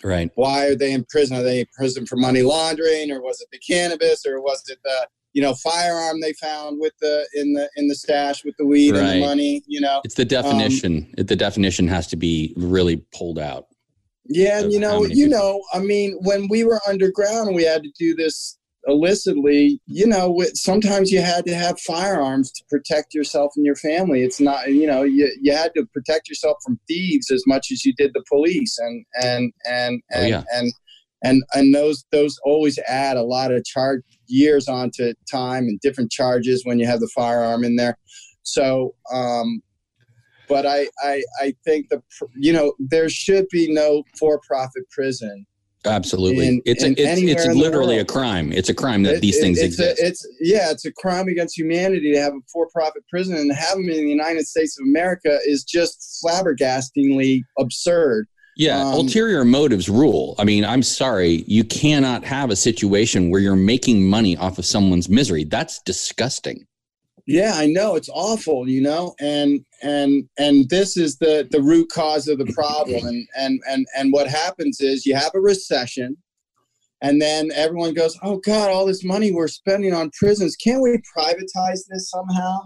right 0.03 0.31
why 0.35 0.67
are 0.67 0.75
they 0.75 0.93
in 0.93 1.05
prison 1.11 1.37
are 1.37 1.43
they 1.43 1.61
in 1.61 1.67
prison 1.77 2.07
for 2.07 2.17
money 2.17 2.43
laundering 2.43 3.11
or 3.11 3.21
was 3.21 3.41
it 3.41 3.49
the 3.53 3.59
cannabis 3.59 4.25
or 4.27 4.41
was 4.41 4.63
it 4.69 4.79
the 4.85 5.07
you 5.33 5.43
know 5.43 5.55
firearm 5.55 6.21
they 6.21 6.33
found 6.35 6.79
with 6.81 6.93
the 7.01 7.27
in 7.35 7.53
the 7.53 7.69
in 7.77 7.89
the 7.89 7.95
stash 7.95 8.45
with 8.45 8.55
the 8.59 8.67
weed 8.67 8.93
right. 8.93 9.01
and 9.01 9.23
the 9.23 9.27
money 9.27 9.63
you 9.67 9.81
know 9.81 10.01
it's 10.05 10.15
the 10.15 10.25
definition 10.25 11.11
um, 11.19 11.25
the 11.27 11.37
definition 11.37 11.87
has 11.87 12.07
to 12.07 12.17
be 12.17 12.53
really 12.57 13.05
pulled 13.15 13.39
out 13.39 13.67
yeah 14.27 14.61
and 14.61 14.73
you 14.73 14.81
know 14.81 15.05
you 15.05 15.27
people. 15.27 15.39
know 15.39 15.63
i 15.73 15.79
mean 15.79 16.19
when 16.23 16.49
we 16.49 16.65
were 16.65 16.81
underground 16.89 17.55
we 17.55 17.65
had 17.65 17.83
to 17.83 17.91
do 17.99 18.15
this 18.15 18.59
illicitly, 18.87 19.81
you 19.87 20.07
know, 20.07 20.43
sometimes 20.55 21.13
you 21.13 21.21
had 21.21 21.45
to 21.47 21.55
have 21.55 21.81
firearms 21.81 22.51
to 22.53 22.65
protect 22.69 23.15
yourself 23.15 23.53
and 23.57 23.65
your 23.65 23.77
family. 23.77 24.23
It's 24.23 24.41
not, 24.41 24.69
you 24.69 24.87
know, 24.87 25.03
you, 25.03 25.31
you 25.41 25.53
had 25.53 25.73
to 25.75 25.87
protect 25.93 26.29
yourself 26.29 26.59
from 26.65 26.81
thieves 26.89 27.31
as 27.31 27.45
much 27.47 27.69
as 27.71 27.85
you 27.85 27.95
did 27.95 28.13
the 28.15 28.25
police, 28.29 28.79
and 28.79 29.05
and 29.23 29.53
and 29.69 30.03
and 30.11 30.25
oh, 30.25 30.27
yeah. 30.27 30.45
and 30.53 30.73
and 31.23 31.43
and 31.55 31.75
those 31.75 32.05
those 32.11 32.39
always 32.45 32.79
add 32.89 33.17
a 33.17 33.23
lot 33.23 33.53
of 33.53 33.65
charge 33.65 34.03
years 34.27 34.69
onto 34.69 35.13
time 35.31 35.65
and 35.65 35.79
different 35.81 36.11
charges 36.11 36.65
when 36.65 36.79
you 36.79 36.87
have 36.87 37.01
the 37.01 37.11
firearm 37.15 37.65
in 37.65 37.77
there. 37.77 37.99
So, 38.43 38.95
um, 39.13 39.63
but 40.49 40.67
I 40.67 40.89
I 41.03 41.23
I 41.41 41.55
think 41.65 41.89
the 41.89 42.03
you 42.35 42.53
know 42.53 42.75
there 42.79 43.09
should 43.09 43.47
be 43.51 43.73
no 43.73 44.03
for-profit 44.19 44.91
prison 44.91 45.47
Absolutely, 45.85 46.47
in, 46.47 46.63
it's 46.65 46.85
in 46.85 46.93
a, 46.93 46.95
it's, 46.97 47.21
it's 47.21 47.57
literally 47.57 47.99
a 47.99 48.05
crime. 48.05 48.53
It's 48.53 48.69
a 48.69 48.75
crime 48.75 49.03
that 49.03 49.15
it, 49.15 49.21
these 49.21 49.41
things 49.41 49.59
it's 49.59 49.75
exist. 49.75 50.01
A, 50.01 50.07
it's 50.07 50.27
yeah, 50.41 50.71
it's 50.71 50.85
a 50.85 50.93
crime 50.93 51.27
against 51.29 51.59
humanity 51.59 52.13
to 52.13 52.21
have 52.21 52.33
a 52.35 52.41
for-profit 52.53 53.03
prison 53.09 53.37
and 53.37 53.53
have 53.53 53.75
them 53.75 53.89
in 53.89 53.97
the 53.97 54.09
United 54.09 54.47
States 54.47 54.79
of 54.79 54.87
America 54.87 55.39
is 55.45 55.65
just 55.65 56.23
flabbergastingly 56.25 57.43
absurd. 57.59 58.27
Yeah, 58.57 58.81
um, 58.81 58.95
ulterior 58.95 59.45
motives 59.45 59.89
rule. 59.89 60.35
I 60.39 60.45
mean, 60.45 60.65
I'm 60.65 60.83
sorry, 60.83 61.43
you 61.47 61.65
cannot 61.65 62.23
have 62.25 62.51
a 62.51 62.57
situation 62.57 63.31
where 63.31 63.41
you're 63.41 63.57
making 63.57 64.09
money 64.09 64.37
off 64.37 64.59
of 64.59 64.67
someone's 64.67 65.09
misery. 65.09 65.45
That's 65.45 65.81
disgusting. 65.81 66.67
Yeah, 67.27 67.53
I 67.55 67.67
know 67.67 67.95
it's 67.95 68.09
awful, 68.13 68.69
you 68.69 68.81
know, 68.81 69.15
and 69.21 69.65
and 69.83 70.29
and 70.39 70.69
this 70.69 70.97
is 70.97 71.19
the 71.19 71.47
the 71.51 71.63
root 71.63 71.89
cause 71.91 72.27
of 72.27 72.39
the 72.39 72.53
problem. 72.53 73.07
And 73.07 73.29
and 73.37 73.61
and 73.69 73.87
and 73.97 74.13
what 74.13 74.27
happens 74.27 74.81
is 74.81 75.07
you 75.07 75.15
have 75.15 75.31
a 75.35 75.41
recession, 75.41 76.17
and 77.01 77.23
then 77.23 77.53
everyone 77.53 77.95
goes, 77.95 78.19
"Oh 78.25 78.39
God, 78.39 78.71
all 78.71 78.87
this 78.87 79.05
money 79.05 79.31
we're 79.31 79.47
spending 79.49 79.95
on 79.95 80.11
prisons, 80.19 80.57
can't 80.57 80.83
we 80.83 80.99
privatize 81.17 81.87
this 81.89 82.11
somehow?" 82.11 82.59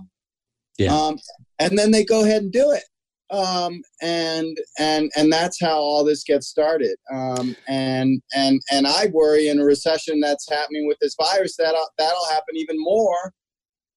Yeah. 0.79 0.95
Um, 0.95 1.19
and 1.59 1.79
then 1.79 1.91
they 1.91 2.05
go 2.05 2.25
ahead 2.25 2.43
and 2.43 2.53
do 2.53 2.71
it, 2.71 2.85
um, 3.31 3.83
and 4.01 4.57
and 4.79 5.11
and 5.17 5.31
that's 5.31 5.61
how 5.61 5.77
all 5.77 6.03
this 6.03 6.25
gets 6.25 6.47
started. 6.47 6.97
Um, 7.13 7.55
and 7.69 8.23
and 8.35 8.63
and 8.73 8.87
I 8.87 9.09
worry 9.13 9.49
in 9.49 9.61
a 9.61 9.65
recession 9.65 10.19
that's 10.21 10.51
happening 10.51 10.87
with 10.87 10.99
this 11.01 11.15
virus 11.21 11.57
that 11.59 11.75
that'll 11.99 12.29
happen 12.31 12.57
even 12.57 12.77
more 12.79 13.35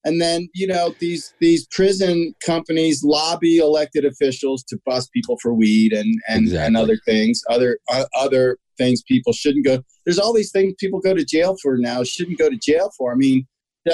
and 0.06 0.22
then 0.22 0.48
you 0.53 0.68
know 0.68 0.94
these 1.00 1.34
these 1.39 1.68
prison 1.72 2.34
companies 2.46 3.03
lobby 3.03 3.58
elected 3.58 4.06
officials 4.06 4.63
to 4.63 4.77
bust 4.86 5.12
people 5.13 5.38
for 5.41 5.53
weed 5.53 5.91
and 5.94 6.13
and, 6.27 6.44
Exactly. 6.44 6.65
and 6.68 6.77
other 6.77 6.98
things 7.06 7.41
other 7.50 7.79
uh, 7.91 8.06
other 8.15 8.58
things 8.77 9.01
people 9.03 9.34
shouldn't 9.34 9.65
go 9.65 9.82
there's 10.06 10.20
all 10.20 10.34
these 10.34 10.51
things 10.51 10.74
people 10.79 11.00
go 11.01 11.13
to 11.13 11.25
jail 11.25 11.56
for 11.62 11.77
now 11.77 12.03
shouldn't 12.03 12.38
go 12.39 12.50
to 12.50 12.58
jail 12.58 12.91
for 12.98 13.12
i 13.12 13.15
mean 13.15 13.46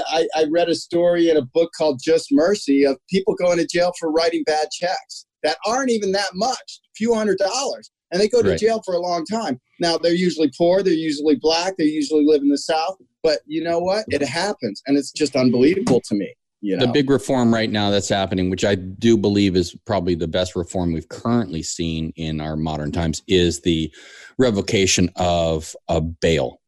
I, 0.08 0.28
I 0.36 0.46
read 0.52 0.68
a 0.68 0.76
story 0.76 1.30
in 1.30 1.38
a 1.38 1.42
book 1.54 1.72
called 1.78 2.02
just 2.04 2.28
mercy 2.32 2.84
of 2.86 2.98
people 3.10 3.34
going 3.36 3.58
to 3.60 3.68
jail 3.68 3.94
for 4.00 4.12
writing 4.12 4.44
bad 4.46 4.68
checks 4.72 5.26
that 5.44 5.58
aren't 5.66 5.90
even 5.92 6.12
that 6.14 6.32
much 6.34 6.80
a 6.84 6.92
few 6.98 7.14
hundred 7.14 7.38
dollars 7.38 7.90
and 8.12 8.20
they 8.22 8.28
go 8.28 8.42
to 8.42 8.50
Right. 8.50 8.60
jail 8.60 8.82
for 8.84 8.94
a 8.94 9.00
long 9.00 9.26
time 9.26 9.60
now 9.80 9.98
they're 9.98 10.14
usually 10.14 10.52
poor 10.58 10.84
they're 10.84 10.94
usually 10.94 11.36
black 11.40 11.76
they 11.78 11.86
usually 11.86 12.26
live 12.26 12.42
in 12.42 12.50
the 12.50 12.58
south 12.58 12.98
but 13.26 13.40
you 13.48 13.64
know 13.64 13.80
what? 13.80 14.06
It 14.08 14.22
happens, 14.22 14.84
and 14.86 14.96
it's 14.98 15.12
just 15.12 15.36
unbelievable 15.36 16.00
to 16.02 16.16
me. 16.16 16.34
You 16.62 16.78
know, 16.78 16.86
the 16.86 16.92
big 16.92 17.10
reform 17.10 17.54
right 17.54 17.70
now 17.70 17.90
that's 17.90 18.10
happening, 18.10 18.50
which 18.50 18.64
I 18.64 18.76
do 18.76 19.18
believe 19.18 19.56
is 19.56 19.76
probably 19.86 20.16
the 20.16 20.28
best 20.28 20.56
reform 20.56 20.94
we've 20.94 21.10
currently 21.10 21.64
seen 21.64 22.14
in 22.16 22.40
our 22.40 22.56
modern 22.56 22.92
times, 22.92 23.24
is 23.28 23.62
the 23.62 23.92
revocation 24.38 25.10
of 25.16 25.76
a 25.88 26.02
bail. 26.02 26.62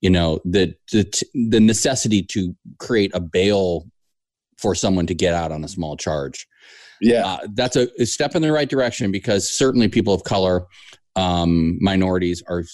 You 0.00 0.10
know, 0.10 0.40
the 0.44 0.74
the, 0.92 1.04
the 1.50 1.60
necessity 1.60 2.22
to 2.22 2.54
create 2.78 3.12
a 3.14 3.20
bail 3.20 3.86
for 4.58 4.74
someone 4.74 5.06
to 5.06 5.14
get 5.14 5.32
out 5.32 5.52
on 5.52 5.64
a 5.64 5.68
small 5.68 5.96
charge. 5.96 6.46
yeah, 7.00 7.26
Uh, 7.26 7.46
that's 7.54 7.76
a, 7.76 7.88
a 8.00 8.06
step 8.06 8.34
in 8.34 8.42
the 8.42 8.52
right 8.52 8.68
direction 8.68 9.10
because 9.12 9.48
certainly 9.50 9.88
people 9.88 10.14
of 10.14 10.24
color, 10.24 10.66
um, 11.16 11.78
minorities 11.80 12.42
are 12.48 12.64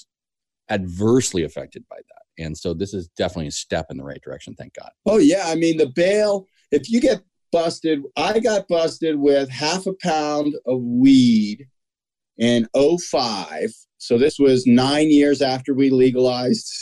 adversely 0.69 1.43
affected 1.43 1.85
by 1.89 1.97
that. 1.97 2.20
And 2.41 2.57
so 2.57 2.75
this 2.75 2.95
is 2.95 3.09
definitely 3.17 3.49
a 3.49 3.53
step 3.53 3.87
in 3.91 3.97
the 3.97 4.05
right 4.05 4.21
direction. 4.23 4.55
Thank 4.55 4.75
God. 4.75 4.91
oh 5.07 5.19
yeah. 5.19 5.45
I 5.47 5.55
mean, 5.55 5.77
the 5.77 5.87
bail. 5.89 6.47
If 6.73 6.91
you 6.91 7.01
get 7.01 7.23
busted, 7.53 8.03
I 8.17 8.39
got 8.41 8.69
busted 8.69 9.17
with 9.17 9.49
half 9.49 9.87
a 9.87 9.93
pound 10.03 10.55
of 10.67 10.81
weed 10.83 11.67
in 12.39 12.67
05. 12.75 13.71
So 13.99 14.17
this 14.19 14.39
was 14.39 14.67
nine 14.67 15.11
years 15.11 15.43
after 15.43 15.75
we 15.75 15.91
legalized 15.91 16.73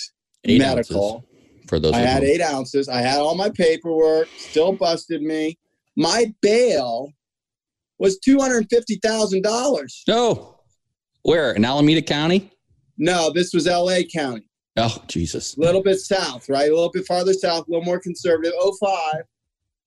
Eight 0.45 0.59
medical. 0.59 1.15
ounces 1.15 1.69
for 1.69 1.81
those. 1.81 1.95
I 1.95 1.99
had 1.99 2.23
home. 2.23 2.31
eight 2.31 2.41
ounces. 2.43 2.89
I 2.89 3.01
had 3.01 3.19
all 3.19 3.35
my 3.35 3.51
paperwork. 3.51 4.29
Still 4.37 4.73
busted 4.73 5.23
me. 5.23 5.59
My 5.97 6.33
bail 6.43 7.13
was 7.99 8.19
two 8.19 8.39
hundred 8.39 8.67
fifty 8.71 8.97
thousand 9.03 9.43
dollars. 9.43 10.03
No. 10.07 10.61
Where? 11.23 11.53
In 11.53 11.65
Alameda 11.65 12.03
County? 12.03 12.51
No, 12.97 13.31
this 13.33 13.53
was 13.53 13.67
L.A. 13.67 14.05
County. 14.05 14.48
Oh, 14.81 15.03
Jesus. 15.09 15.57
a 15.57 15.61
little 15.61 15.83
bit 15.83 15.99
south, 15.99 16.49
right? 16.49 16.71
A 16.71 16.75
little 16.75 16.91
bit 16.91 17.07
farther 17.07 17.33
south, 17.33 17.67
a 17.67 17.71
little 17.71 17.85
more 17.85 17.99
conservative. 18.01 18.53
05, 18.81 18.91
a 18.91 19.23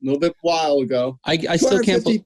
little 0.01 0.19
bit 0.19 0.35
while 0.41 0.79
ago. 0.79 1.17
I, 1.25 1.37
I 1.49 1.57
still 1.57 1.79
can't. 1.81 2.03
be- 2.05 2.23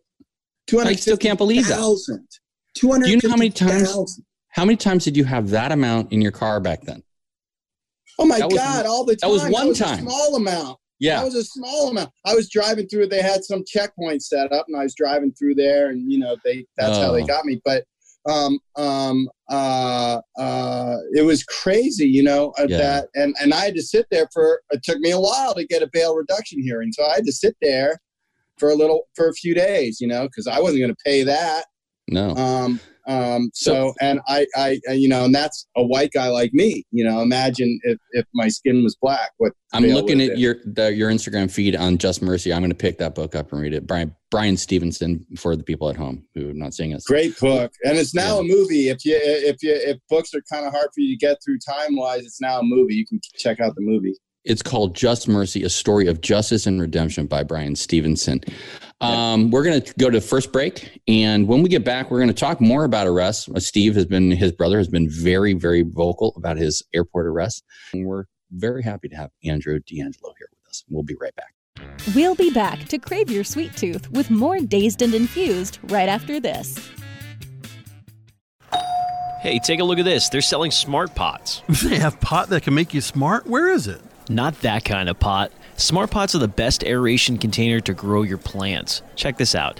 I 0.78 0.96
still 0.96 1.18
can't 1.18 1.38
believe 1.38 1.68
that. 1.68 1.76
250,000. 1.78 2.28
Do 2.76 2.88
you 3.10 3.18
know 3.18 3.30
how 3.30 3.38
many 3.38 3.50
times- 3.50 3.84
250,000. 3.84 4.26
How 4.50 4.64
many 4.66 4.78
times 4.78 5.04
did 5.04 5.18
you 5.18 5.26
have 5.26 5.50
that 5.50 5.72
amount 5.72 6.12
in 6.14 6.22
your 6.22 6.32
car 6.32 6.60
back 6.62 6.82
then? 6.84 7.04
Oh 8.18 8.26
my 8.26 8.40
That 8.40 8.46
was- 8.50 8.56
God, 8.58 8.86
all 8.86 9.04
the 9.06 9.14
that 9.14 9.22
time. 9.22 9.30
was 9.32 9.44
one 9.50 9.68
a 9.70 9.74
time. 9.74 10.00
small 10.00 10.36
amount. 10.38 10.78
Yeah. 11.00 11.18
That 11.20 11.26
was 11.26 11.36
a 11.36 11.44
small 11.44 11.90
amount. 11.90 12.10
I 12.26 12.34
was 12.34 12.50
driving 12.50 12.88
through, 12.88 13.08
they 13.08 13.22
had 13.22 13.44
some 13.44 13.64
checkpoint 13.68 14.24
set 14.24 14.54
up, 14.54 14.66
and 14.70 14.78
I 14.78 14.84
was 14.84 14.96
driving 14.96 15.34
through 15.34 15.56
there, 15.56 15.90
and, 15.90 16.10
you 16.10 16.20
know, 16.20 16.38
they 16.46 16.66
that's 16.78 16.98
how 16.98 17.12
they 17.12 17.24
Oh. 17.24 17.28
got 17.28 17.44
me. 17.46 17.62
But 17.66 17.84
um 18.28 18.58
um 18.78 19.30
uh 19.50 20.20
uh 20.40 20.96
it 21.14 21.24
was 21.24 21.44
crazy 21.44 22.08
you 22.08 22.24
know 22.24 22.52
uh, 22.58 22.66
Yeah. 22.68 22.78
that 22.78 23.10
and 23.14 23.36
and 23.42 23.54
i 23.54 23.60
had 23.60 23.76
to 23.76 23.82
sit 23.84 24.08
there 24.10 24.28
for 24.34 24.62
it 24.72 24.82
took 24.84 25.00
me 25.00 25.12
a 25.12 25.20
while 25.20 25.54
to 25.54 25.66
get 25.66 25.84
a 25.84 25.90
bail 25.94 26.16
reduction 26.16 26.62
hearing 26.64 26.92
so 26.92 27.06
i 27.06 27.14
had 27.16 27.26
to 27.26 27.32
sit 27.32 27.56
there 27.62 28.00
for 28.58 28.70
a 28.70 28.76
little 28.76 29.04
for 29.16 29.28
a 29.30 29.34
few 29.34 29.54
days 29.54 30.02
you 30.02 30.08
know 30.08 30.24
because 30.24 30.48
i 30.48 30.60
wasn't 30.60 30.80
going 30.80 30.90
to 30.90 31.04
pay 31.06 31.22
that 31.24 31.66
No. 32.08 32.32
um 32.36 32.82
um 33.08 33.52
so, 33.54 33.94
and 34.02 34.20
I, 34.28 34.48
I 34.56 34.80
you 34.94 35.08
know 35.08 35.26
and 35.26 35.36
that's 35.36 35.68
a 35.78 35.84
white 35.86 36.12
guy 36.12 36.30
like 36.30 36.54
me 36.54 36.84
you 36.92 37.04
know 37.04 37.22
imagine 37.22 37.80
if 37.84 38.00
if 38.14 38.26
my 38.34 38.48
skin 38.48 38.84
was 38.84 38.96
black 39.00 39.32
what 39.38 39.54
I'm 39.74 39.84
looking 39.84 40.22
at 40.22 40.30
been. 40.30 40.40
your 40.40 40.56
the, 40.66 40.94
your 40.94 41.12
Instagram 41.12 41.52
feed 41.52 41.76
on 41.76 41.98
Just 41.98 42.22
Mercy. 42.22 42.54
I'm 42.54 42.62
going 42.62 42.70
to 42.72 42.76
pick 42.78 42.98
that 43.00 43.14
book 43.14 43.36
up 43.36 43.52
and 43.52 43.60
read 43.60 43.74
it. 43.74 43.86
Bryan 43.86 44.16
Bryan 44.32 44.56
Stevenson 44.56 45.26
for 45.38 45.58
the 45.58 45.64
people 45.64 45.90
at 45.90 45.98
home 45.98 46.24
who 46.34 46.50
are 46.50 46.54
not 46.54 46.74
seeing 46.74 46.94
us. 46.94 47.04
great 47.04 47.38
book 47.40 47.74
and 47.84 47.98
it's 47.98 48.16
now 48.16 48.36
Yeah. 48.36 48.40
a 48.40 48.44
movie 48.44 48.90
if 48.90 49.04
you 49.06 49.20
if 49.22 49.62
you 49.62 49.74
if 49.74 49.98
books 50.10 50.34
are 50.34 50.42
kind 50.52 50.66
of 50.66 50.72
hard 50.72 50.88
for 50.96 51.02
you 51.02 51.14
to 51.14 51.18
get 51.18 51.38
through 51.44 51.58
time 51.60 51.96
wise 51.98 52.22
it's 52.26 52.40
now 52.42 52.60
a 52.60 52.64
movie 52.64 52.96
you 52.96 53.06
can 53.06 53.20
check 53.36 53.60
out 53.60 53.76
the 53.76 53.82
movie 53.82 54.14
It's 54.46 54.62
called 54.62 54.96
Just 54.96 55.28
Mercy: 55.28 55.64
A 55.64 55.70
Story 55.70 56.08
of 56.08 56.22
Justice 56.22 56.68
and 56.68 56.80
Redemption 56.80 57.26
by 57.26 57.44
Bryan 57.44 57.76
Stevenson. 57.76 58.42
Um, 59.02 59.50
we're 59.52 59.64
going 59.64 59.82
to 59.82 59.94
go 59.96 60.10
to 60.10 60.22
first 60.22 60.52
break, 60.54 61.02
and 61.08 61.48
when 61.48 61.64
we 61.64 61.70
get 61.70 61.84
back, 61.84 62.10
we're 62.10 62.20
going 62.20 62.30
to 62.30 62.34
talk 62.34 62.62
more 62.62 62.86
about 62.86 63.08
arrests. 63.08 63.50
Uh, 63.50 63.60
Steve 63.60 63.96
has 63.96 64.06
been 64.06 64.32
his 64.32 64.52
brother 64.52 64.78
has 64.78 64.88
been 64.88 65.10
very 65.10 65.54
very 65.54 65.82
vocal 65.82 66.34
about 66.38 66.58
his 66.58 66.84
airport 66.94 67.26
arrest, 67.26 67.64
and 67.92 68.06
we're 68.06 68.26
very 68.52 68.84
happy 68.84 69.10
to 69.10 69.16
have 69.16 69.32
Andrew 69.44 69.80
DeAngelo 69.80 70.34
here 70.38 70.50
with 70.52 70.70
us. 70.70 70.84
We'll 70.90 71.04
be 71.04 71.16
right 71.20 71.36
back. 71.36 71.54
We'll 72.16 72.36
be 72.36 72.52
back 72.52 72.86
to 72.86 73.00
crave 73.00 73.32
your 73.32 73.44
sweet 73.44 73.76
tooth 73.76 74.10
with 74.12 74.30
more 74.30 74.60
Dazed 74.60 75.02
and 75.02 75.14
Infused 75.14 75.80
right 75.86 76.08
after 76.08 76.40
this. 76.40 76.78
Hey, 79.42 79.60
take 79.60 79.80
a 79.80 79.84
look 79.84 80.00
at 80.00 80.06
this. 80.06 80.30
They're 80.30 80.42
selling 80.42 80.72
smart 80.72 81.14
pots. 81.16 81.62
They 81.84 82.00
have 82.00 82.20
pot 82.20 82.50
that 82.50 82.64
can 82.64 82.74
make 82.74 82.94
you 82.94 83.02
smart? 83.02 83.46
Where 83.46 83.70
is 83.70 83.88
it? 83.88 84.02
Not 84.30 84.62
that 84.62 84.84
kind 84.84 85.08
of 85.08 85.20
pot. 85.20 85.52
Smart 85.78 86.10
pots 86.10 86.34
are 86.34 86.40
the 86.40 86.48
best 86.48 86.84
aeration 86.84 87.38
container 87.38 87.80
to 87.82 87.94
grow 87.94 88.24
your 88.24 88.38
plants. 88.38 89.02
Check 89.16 89.38
this 89.38 89.54
out. 89.54 89.80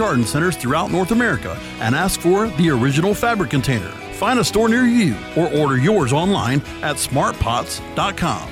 garden 0.00 0.24
centers 0.24 0.56
throughout 0.56 0.90
North 0.90 1.10
America 1.10 1.56
and 1.80 1.94
ask 1.94 2.20
for 2.20 2.48
the 2.48 2.70
original 2.70 3.12
fabric 3.14 3.50
container. 3.50 3.90
Find 4.14 4.38
a 4.38 4.44
store 4.44 4.70
near 4.70 4.84
you 4.84 5.14
or 5.36 5.52
order 5.52 5.76
yours 5.76 6.12
online 6.12 6.62
at 6.82 6.96
smartpots.com. 6.96 8.50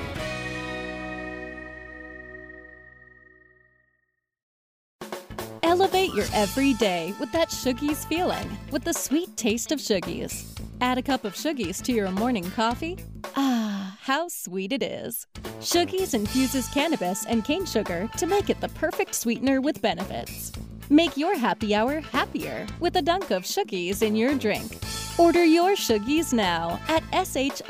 Elevate 5.62 6.12
your 6.12 6.26
everyday 6.34 7.14
with 7.18 7.32
that 7.32 7.48
Shoogies 7.48 8.06
feeling 8.06 8.58
with 8.70 8.84
the 8.84 8.92
sweet 8.92 9.34
taste 9.36 9.72
of 9.72 9.78
Shoogies. 9.78 10.44
Add 10.80 10.98
a 10.98 11.02
cup 11.02 11.24
of 11.24 11.34
Shoogies 11.34 11.82
to 11.82 11.92
your 11.92 12.10
morning 12.10 12.50
coffee. 12.50 12.98
Ah, 13.36 13.96
how 14.02 14.28
sweet 14.28 14.72
it 14.72 14.82
is. 14.82 15.26
Sugies 15.60 16.14
infuses 16.14 16.68
cannabis 16.68 17.26
and 17.26 17.44
cane 17.44 17.64
sugar 17.64 18.08
to 18.16 18.26
make 18.26 18.50
it 18.50 18.60
the 18.60 18.68
perfect 18.70 19.14
sweetener 19.14 19.60
with 19.60 19.80
benefits. 19.80 20.52
Make 20.90 21.16
your 21.18 21.36
happy 21.36 21.74
hour 21.74 22.00
happier 22.00 22.66
with 22.80 22.96
a 22.96 23.02
dunk 23.02 23.30
of 23.30 23.42
Shoogies 23.42 24.00
in 24.02 24.16
your 24.16 24.34
drink. 24.34 24.78
Order 25.18 25.44
your 25.44 25.72
Shoogies 25.72 26.32
now 26.32 26.80
at 26.88 27.02
S-H-O-O-G-I-E-S 27.12 27.66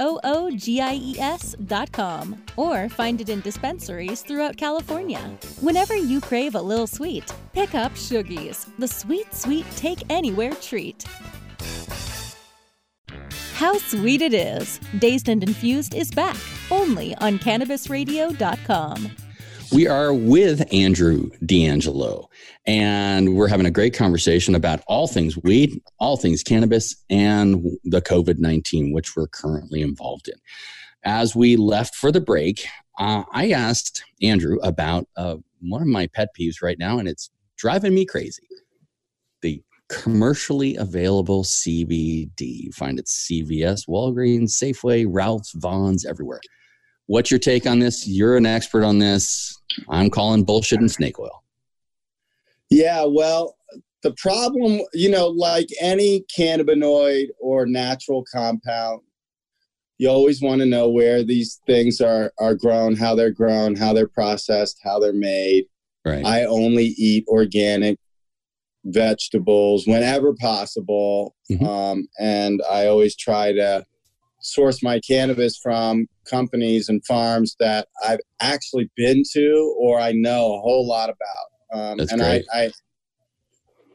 dot 1.67 1.91
com 1.91 2.41
or 2.57 2.89
find 2.89 3.21
it 3.21 3.29
in 3.29 3.41
dispensaries 3.41 4.23
throughout 4.23 4.57
California. 4.57 5.19
Whenever 5.61 5.97
you 5.97 6.21
crave 6.21 6.55
a 6.55 6.63
little 6.63 6.87
sweet, 6.87 7.25
pick 7.53 7.75
up 7.75 7.93
Shoogies, 7.95 8.69
the 8.79 8.87
sweet, 8.87 9.35
sweet 9.35 9.67
take 9.75 10.05
anywhere 10.11 10.53
treat. 10.55 11.05
How 13.55 13.79
sweet 13.79 14.23
it 14.23 14.35
is! 14.35 14.79
Dazed 15.01 15.29
and 15.29 15.43
Infused 15.43 15.97
is 15.97 16.13
back 16.13 16.37
only 16.71 17.17
on 17.17 17.41
CannabisRadio.com. 17.41 19.28
We 19.73 19.87
are 19.87 20.15
with 20.15 20.73
Andrew 20.73 21.31
DeAngelo, 21.45 22.29
and 22.67 23.35
we're 23.35 23.49
having 23.49 23.67
a 23.67 23.71
great 23.71 23.93
conversation 23.93 24.55
about 24.55 24.81
all 24.87 25.07
things 25.07 25.37
weed, 25.37 25.83
all 25.99 26.17
things 26.17 26.43
cannabis, 26.43 26.97
and 27.11 27.63
the 27.85 28.01
COVID 28.01 28.39
19, 28.39 28.93
which 28.93 29.15
we're 29.15 29.27
currently 29.27 29.83
involved 29.83 30.29
in. 30.29 30.37
As 31.05 31.37
we 31.37 31.57
left 31.57 31.95
for 31.95 32.11
the 32.11 32.21
break, 32.21 32.67
uh, 32.99 33.25
I 33.33 33.51
asked 33.51 34.05
Andrew 34.23 34.59
about 34.63 35.07
uh, 35.17 35.37
one 35.61 35.83
of 35.83 35.89
my 35.89 36.07
pet 36.15 36.29
peeves 36.39 36.63
right 36.63 36.79
now, 36.79 36.99
and 36.99 37.07
it's 37.07 37.31
driving 37.59 37.95
me 37.95 38.07
crazy 38.07 38.43
the 39.43 39.63
commercially 39.89 40.77
available 40.77 41.45
CBD. 41.45 42.65
You 42.65 42.73
find 42.73 42.99
it 42.99 43.07
CVS, 43.07 43.87
Walgreens, 43.87 44.51
Safeway, 44.51 45.07
Ralph's, 45.09 45.53
Vons, 45.53 46.07
everywhere. 46.07 46.41
What's 47.09 47.31
your 47.31 47.41
take 47.41 47.67
on 47.67 47.79
this? 47.79 48.07
You're 48.07 48.37
an 48.37 48.45
expert 48.45 48.85
on 48.85 48.99
this. 48.99 49.59
I'm 49.89 50.11
calling 50.11 50.45
bullshit 50.45 50.81
and 50.81 50.91
snake 50.91 51.19
oil. 51.19 51.43
Yeah, 52.71 53.05
well, 53.09 53.57
the 54.03 54.13
problem, 54.13 54.83
you 54.93 55.11
know, 55.11 55.27
like 55.29 55.69
any 55.81 56.25
cannabinoid 56.37 57.29
or 57.41 57.65
natural 57.65 58.25
compound, 58.31 59.01
you 59.97 60.09
always 60.11 60.43
want 60.43 60.61
to 60.61 60.67
know 60.67 60.91
where 60.91 61.25
these 61.25 61.61
things 61.67 62.01
are 62.03 62.31
are 62.39 62.55
grown, 62.55 62.95
how 62.95 63.15
they're 63.15 63.33
grown, 63.33 63.75
how 63.75 63.95
they're 63.95 64.07
processed, 64.07 64.79
how 64.85 65.01
they're 65.01 65.13
made. 65.15 65.65
Right. 66.05 66.25
I 66.25 66.45
only 66.45 66.95
eat 66.99 67.25
organic 67.27 67.99
vegetables 68.85 69.87
whenever 69.87 70.35
possible, 70.35 71.35
Mhm. 71.51 71.67
um, 71.67 72.09
and 72.21 72.63
I 72.71 72.87
always 72.87 73.17
try 73.17 73.53
to 73.53 73.85
source 74.41 74.83
my 74.83 75.01
cannabis 75.01 75.59
from 75.59 76.07
companies 76.29 76.89
and 76.89 77.05
farms 77.07 77.57
that 77.61 77.89
I've 78.07 78.21
actually 78.41 78.91
been 78.97 79.23
to 79.33 79.77
or 79.79 79.99
I 80.01 80.13
know 80.13 80.55
a 80.55 80.61
whole 80.61 80.87
lot 80.87 81.11
about. 81.11 81.81
Um, 81.81 81.99
That's 81.99 82.13
and 82.13 82.21
great. 82.21 82.45
I, 82.53 82.65
I 82.65 82.71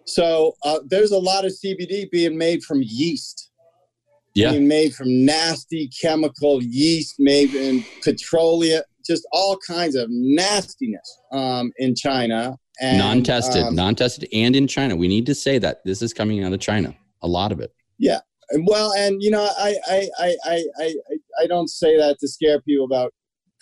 so 0.05 0.53
uh, 0.65 0.79
there's 0.85 1.11
a 1.11 1.17
lot 1.17 1.45
of 1.45 1.53
CBD 1.53 2.11
being 2.11 2.37
made 2.37 2.63
from 2.63 2.81
yeast 2.83 3.51
yeah. 4.33 4.51
being 4.51 4.67
made 4.67 4.93
from 4.93 5.25
nasty 5.25 5.89
chemical 6.01 6.61
yeast 6.63 7.15
made 7.19 7.53
in 7.53 7.83
petroleum, 8.03 8.81
just 9.05 9.27
all 9.31 9.57
kinds 9.57 9.95
of 9.95 10.07
nastiness 10.09 11.19
um, 11.31 11.71
in 11.77 11.95
China. 11.95 12.57
And, 12.81 12.97
non-tested, 12.97 13.63
um, 13.63 13.75
non-tested, 13.75 14.27
and 14.33 14.55
in 14.55 14.67
China. 14.67 14.95
We 14.95 15.07
need 15.07 15.27
to 15.27 15.35
say 15.35 15.59
that 15.59 15.83
this 15.85 16.01
is 16.01 16.13
coming 16.13 16.43
out 16.43 16.53
of 16.53 16.59
China. 16.59 16.95
A 17.21 17.27
lot 17.27 17.51
of 17.51 17.59
it. 17.59 17.71
And 18.53 18.65
well, 18.67 18.93
and 18.93 19.21
you 19.21 19.31
know, 19.31 19.43
I, 19.57 19.75
I, 19.87 20.09
I, 20.19 20.35
I, 20.45 20.63
I, 20.79 20.95
I 21.41 21.47
don't 21.47 21.69
say 21.69 21.97
that 21.97 22.19
to 22.19 22.27
scare 22.27 22.61
people 22.61 22.85
about 22.85 23.13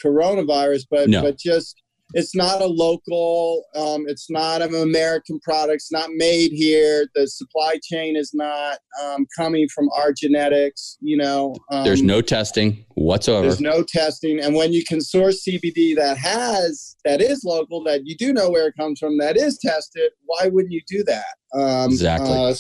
coronavirus, 0.04 0.86
but 0.90 1.10
No. 1.10 1.22
but 1.22 1.38
just 1.38 1.76
it's 2.14 2.36
not 2.36 2.62
a 2.62 2.66
local, 2.66 3.64
um, 3.74 4.04
it's 4.08 4.30
not 4.30 4.62
an 4.62 4.76
American 4.76 5.40
product. 5.40 5.76
It's 5.76 5.92
not 5.94 6.10
made 6.12 6.52
here. 6.52 7.08
The 7.16 7.26
supply 7.26 7.80
chain 7.82 8.18
is 8.18 8.34
not 8.34 8.80
um, 9.02 9.26
coming 9.38 9.70
from 9.74 9.88
our 9.96 10.12
genetics. 10.12 10.98
You 11.00 11.16
know, 11.18 11.56
um, 11.72 11.86
There's 11.86 12.04
no 12.04 12.22
testing 12.22 12.84
whatsoever. 12.96 13.48
There's 13.48 13.62
no 13.62 13.84
testing, 13.84 14.40
and 14.42 14.56
when 14.56 14.74
you 14.74 14.84
can 14.84 15.00
source 15.00 15.46
CBD 15.48 15.96
that 15.96 16.18
has 16.18 16.98
that 17.06 17.22
is 17.22 17.44
local, 17.46 17.84
that 17.86 18.02
you 18.06 18.16
do 18.18 18.34
know 18.34 18.50
where 18.50 18.68
it 18.68 18.74
comes 18.78 19.00
from, 19.00 19.18
that 19.20 19.38
is 19.38 19.58
tested, 19.58 20.12
why 20.26 20.48
wouldn't 20.48 20.74
you 20.74 20.82
do 20.88 21.04
that? 21.06 21.36
Um, 21.54 21.92
Exactly. 21.92 22.30
uh, 22.30 22.54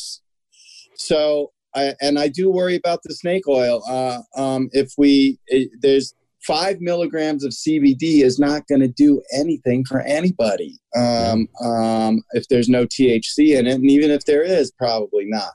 so, 0.95 1.51
I, 1.75 1.93
and 2.01 2.19
I 2.19 2.27
do 2.27 2.49
worry 2.49 2.75
about 2.75 3.01
the 3.03 3.13
snake 3.13 3.47
oil. 3.47 3.81
Uh, 3.87 4.19
um, 4.39 4.69
if 4.73 4.93
we 4.97 5.39
it, 5.47 5.69
there's 5.81 6.13
five 6.45 6.81
milligrams 6.81 7.43
of 7.43 7.51
CBD 7.51 8.23
is 8.23 8.39
not 8.39 8.67
going 8.67 8.81
to 8.81 8.87
do 8.87 9.21
anything 9.33 9.85
for 9.85 10.01
anybody. 10.01 10.77
Um, 10.95 11.47
um, 11.63 12.23
if 12.31 12.47
there's 12.49 12.69
no 12.69 12.85
THC 12.85 13.57
in 13.57 13.67
it, 13.67 13.75
and 13.75 13.89
even 13.89 14.11
if 14.11 14.25
there 14.25 14.43
is, 14.43 14.71
probably 14.71 15.25
not. 15.25 15.51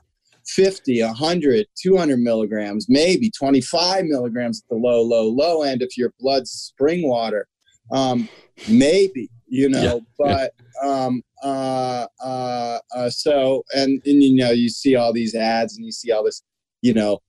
50, 0.47 1.03
100, 1.03 1.65
200 1.81 2.17
milligrams, 2.19 2.87
maybe 2.87 3.29
25 3.31 4.05
milligrams 4.05 4.63
at 4.63 4.69
the 4.69 4.77
low, 4.77 5.01
low, 5.01 5.27
low 5.27 5.63
end 5.63 5.81
if 5.81 5.97
your 5.97 6.13
blood's 6.19 6.51
spring 6.51 7.07
water. 7.07 7.47
Um, 7.91 8.29
maybe, 8.69 9.29
you 9.47 9.69
know, 9.69 9.81
Yeah, 9.81 9.99
but 10.17 10.53
um, 10.83 11.21
uh, 11.43 12.05
uh, 12.23 12.79
uh, 12.95 13.09
so, 13.09 13.63
and, 13.73 14.01
and, 14.05 14.23
you 14.23 14.35
know, 14.35 14.51
you 14.51 14.69
see 14.69 14.95
all 14.95 15.13
these 15.13 15.35
ads 15.35 15.75
and 15.77 15.85
you 15.85 15.91
see 15.91 16.11
all 16.11 16.23
this, 16.23 16.43
you 16.81 16.93
know, 16.93 17.19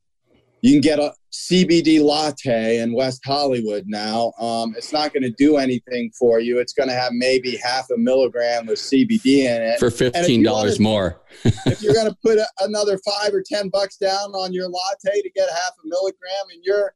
you 0.61 0.73
can 0.73 0.81
get 0.81 0.99
a 0.99 1.13
CBD 1.33 2.03
latte 2.03 2.79
in 2.81 2.93
West 2.93 3.21
Hollywood 3.25 3.85
now. 3.87 4.33
Um, 4.41 4.75
it's 4.77 4.93
not 4.93 5.13
going 5.13 5.23
to 5.23 5.31
do 5.31 5.57
anything 5.57 6.11
for 6.19 6.41
you. 6.41 6.59
It's 6.59 6.73
going 6.73 6.89
to 6.89 6.95
have 6.95 7.13
maybe 7.13 7.57
half 7.57 7.89
a 7.91 7.97
milligram 7.97 8.69
of 8.69 8.75
CBD 8.75 9.45
in 9.45 9.63
it 9.63 9.79
for 9.79 9.91
fifteen 9.91 10.43
dollars 10.43 10.81
wanted- 10.81 10.83
more. 10.83 11.21
if 11.45 11.81
you're 11.81 11.95
going 11.95 12.09
to 12.11 12.17
put 12.25 12.39
a, 12.39 12.47
another 12.61 12.99
five 12.99 13.33
or 13.33 13.45
ten 13.47 13.69
bucks 13.69 13.99
down 13.99 14.33
on 14.33 14.53
your 14.53 14.69
latte 14.69 15.23
to 15.23 15.31
get 15.31 15.49
half 15.49 15.73
a 15.85 15.87
milligram 15.87 16.51
and 16.53 16.61
you're 16.65 16.93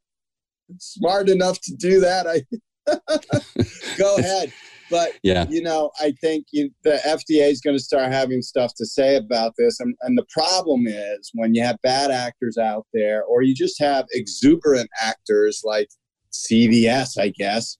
smart 0.79 1.29
enough 1.29 1.61
to 1.61 1.75
do 1.77 2.01
that 2.01 2.27
i 2.27 2.41
go 3.99 4.17
ahead 4.17 4.53
but 4.93 5.13
Yeah, 5.25 5.47
you 5.49 5.63
know 5.63 5.91
i 5.99 6.13
think 6.21 6.47
you, 6.53 6.71
the 6.85 7.01
fda 7.05 7.51
is 7.51 7.61
going 7.61 7.77
to 7.77 7.83
start 7.83 8.13
having 8.13 8.43
stuff 8.43 8.75
to 8.77 8.87
say 8.87 9.17
about 9.17 9.55
this 9.59 9.81
and, 9.81 9.97
and 10.03 10.17
the 10.17 10.27
problem 10.31 10.87
is 10.87 11.31
when 11.35 11.55
you 11.55 11.65
have 11.65 11.79
bad 11.83 12.13
actors 12.13 12.57
out 12.57 12.87
there 12.93 13.25
or 13.25 13.43
you 13.43 13.55
just 13.55 13.81
have 13.81 14.07
exuberant 14.13 14.89
actors 15.01 15.63
like 15.65 15.89
cvs 16.33 17.19
i 17.19 17.29
guess 17.31 17.79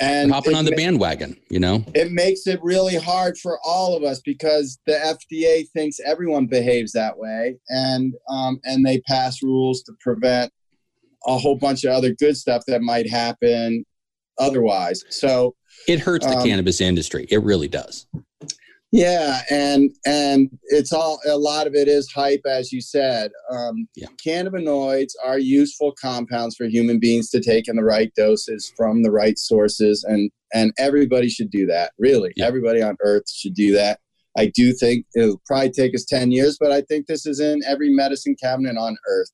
and 0.00 0.32
hopping 0.32 0.54
on 0.54 0.64
the 0.64 0.70
ma- 0.70 0.76
bandwagon. 0.76 1.36
You 1.50 1.60
know. 1.60 1.84
it 1.94 2.12
makes 2.12 2.46
it 2.46 2.60
really 2.62 2.96
hard 2.96 3.36
for 3.38 3.58
all 3.64 3.96
of 3.96 4.02
us 4.02 4.20
because 4.24 4.78
the 4.86 4.94
FDA 4.94 5.68
thinks 5.70 5.98
everyone 6.04 6.46
behaves 6.46 6.92
that 6.92 7.18
way, 7.18 7.58
and 7.68 8.14
um, 8.28 8.60
and 8.64 8.84
they 8.84 9.00
pass 9.02 9.42
rules 9.42 9.82
to 9.82 9.92
prevent 10.00 10.52
a 11.26 11.38
whole 11.38 11.56
bunch 11.56 11.84
of 11.84 11.92
other 11.92 12.12
good 12.14 12.36
stuff 12.36 12.62
that 12.66 12.82
might 12.82 13.08
happen 13.08 13.84
otherwise. 14.38 15.04
So 15.10 15.54
It 15.88 16.00
hurts 16.00 16.26
the 16.26 16.36
Um, 16.36 16.44
cannabis 16.44 16.80
industry. 16.80 17.26
It 17.30 17.42
really 17.42 17.68
does. 17.68 18.06
yeah, 18.92 19.42
and 19.50 19.90
and 20.06 20.50
it's 20.64 20.92
all 20.92 21.18
a 21.26 21.36
lot 21.36 21.66
of 21.66 21.74
it 21.74 21.88
is 21.88 22.10
hype, 22.12 22.42
as 22.46 22.72
you 22.72 22.80
said. 22.80 23.30
Um, 23.50 23.88
Yeah. 23.96 24.06
Cannabinoids 24.24 25.12
are 25.24 25.38
useful 25.38 25.92
compounds 26.00 26.54
for 26.56 26.66
human 26.66 26.98
beings 27.00 27.28
to 27.30 27.40
take 27.40 27.68
in 27.68 27.76
the 27.76 27.84
right 27.84 28.12
doses 28.14 28.72
from 28.76 29.02
the 29.02 29.10
right 29.10 29.38
sources, 29.38 30.04
and 30.04 30.30
and 30.54 30.72
everybody 30.78 31.28
should 31.28 31.50
do 31.50 31.66
that. 31.66 31.92
Really, 31.98 32.32
Yeah. 32.36 32.46
everybody 32.46 32.80
on 32.82 32.96
Earth 33.02 33.28
should 33.30 33.54
do 33.54 33.72
that. 33.72 33.98
I 34.36 34.46
do 34.46 34.72
think 34.72 35.06
it'll 35.16 35.40
probably 35.46 35.70
take 35.70 35.94
us 35.94 36.04
ten 36.04 36.30
years, 36.30 36.56
but 36.58 36.70
I 36.72 36.80
think 36.82 37.06
this 37.06 37.26
is 37.26 37.40
in 37.40 37.62
every 37.66 37.90
medicine 37.90 38.36
cabinet 38.40 38.76
on 38.76 38.96
Earth 39.08 39.30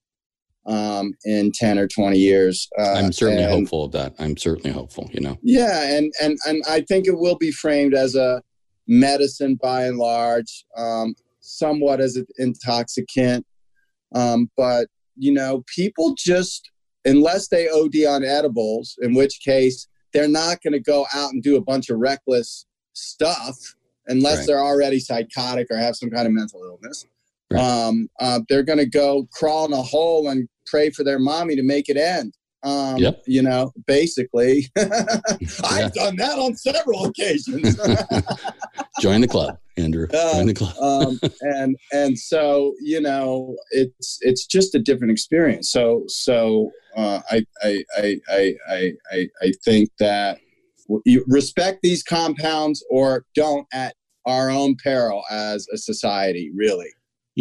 um, 0.66 1.12
in 1.24 1.52
ten 1.52 1.78
or 1.78 1.86
twenty 1.88 2.18
years. 2.18 2.68
Uh, 2.78 2.92
I'm 2.94 3.12
certainly 3.12 3.42
and- 3.44 3.52
hopeful 3.52 3.84
of 3.84 3.92
that. 3.92 4.14
I'm 4.18 4.36
certainly 4.36 4.70
hopeful. 4.72 5.08
You 5.12 5.20
know. 5.20 5.38
yeah, 5.42 5.96
and 5.96 6.12
and 6.22 6.38
and 6.46 6.62
I 6.68 6.82
think 6.82 7.06
it 7.06 7.18
will 7.18 7.36
be 7.36 7.50
framed 7.50 7.94
as 7.94 8.14
a 8.14 8.42
medicine 8.86 9.54
by 9.62 9.84
and 9.84 9.98
large, 9.98 10.64
um, 10.76 11.14
somewhat 11.40 12.00
as 12.00 12.16
an 12.16 12.26
intoxicant. 12.38 13.46
Um, 14.14 14.50
but 14.56 14.88
you 15.16 15.32
know, 15.32 15.62
people 15.74 16.14
just 16.18 16.70
unless 17.04 17.48
they 17.48 17.68
OD 17.68 18.04
on 18.08 18.24
edibles, 18.24 18.96
in 19.00 19.14
which 19.14 19.40
case 19.44 19.86
they're 20.12 20.28
not 20.28 20.60
going 20.62 20.72
to 20.72 20.80
go 20.80 21.06
out 21.14 21.32
and 21.32 21.42
do 21.42 21.56
a 21.56 21.60
bunch 21.62 21.88
of 21.88 21.98
reckless 21.98 22.66
stuff 22.94 23.56
unless 24.08 24.38
Right. 24.38 24.46
they're 24.48 24.62
already 24.64 24.98
psychotic 24.98 25.68
or 25.70 25.76
have 25.76 25.94
some 25.94 26.10
kind 26.10 26.26
of 26.26 26.32
mental 26.32 26.62
illness. 26.64 27.06
Right. 27.52 27.62
Um, 27.62 28.08
uh, 28.20 28.40
they're 28.48 28.62
going 28.62 28.78
to 28.78 28.86
go 28.86 29.26
crawl 29.32 29.66
in 29.66 29.72
a 29.72 29.82
hole 29.82 30.28
and 30.28 30.48
pray 30.66 30.90
for 30.90 31.02
their 31.02 31.18
mommy 31.18 31.56
to 31.56 31.62
make 31.62 31.88
it 31.88 31.96
end. 31.96 32.34
Um, 32.62 32.98
Yep. 32.98 33.22
You 33.26 33.42
know, 33.42 33.72
basically. 33.86 34.66
I've 34.76 35.92
done 35.94 36.16
that 36.16 36.38
on 36.38 36.56
several 36.56 37.06
occasions. 37.06 37.76
Join 39.00 39.22
the 39.22 39.28
club, 39.28 39.56
Andrew. 39.76 40.06
Uh, 40.12 40.34
Join 40.34 40.46
the 40.46 40.54
club. 40.54 40.76
um, 40.78 41.20
and 41.40 41.76
and 41.92 42.18
so 42.18 42.74
you 42.80 43.00
know, 43.00 43.56
it's 43.70 44.18
it's 44.20 44.46
just 44.46 44.74
a 44.74 44.78
different 44.78 45.10
experience. 45.10 45.70
So 45.70 46.04
so 46.08 46.70
uh, 46.96 47.20
I, 47.30 47.46
I, 47.62 47.84
I 47.96 48.20
I 48.28 48.54
I 48.68 48.92
I 49.10 49.28
I 49.42 49.52
think 49.64 49.90
that 49.98 50.38
you 51.06 51.24
respect 51.28 51.78
these 51.82 52.02
compounds 52.02 52.84
or 52.90 53.24
don't 53.34 53.66
at 53.72 53.94
our 54.26 54.50
own 54.50 54.76
peril 54.82 55.22
as 55.30 55.66
a 55.72 55.78
society. 55.78 56.50
Really. 56.54 56.90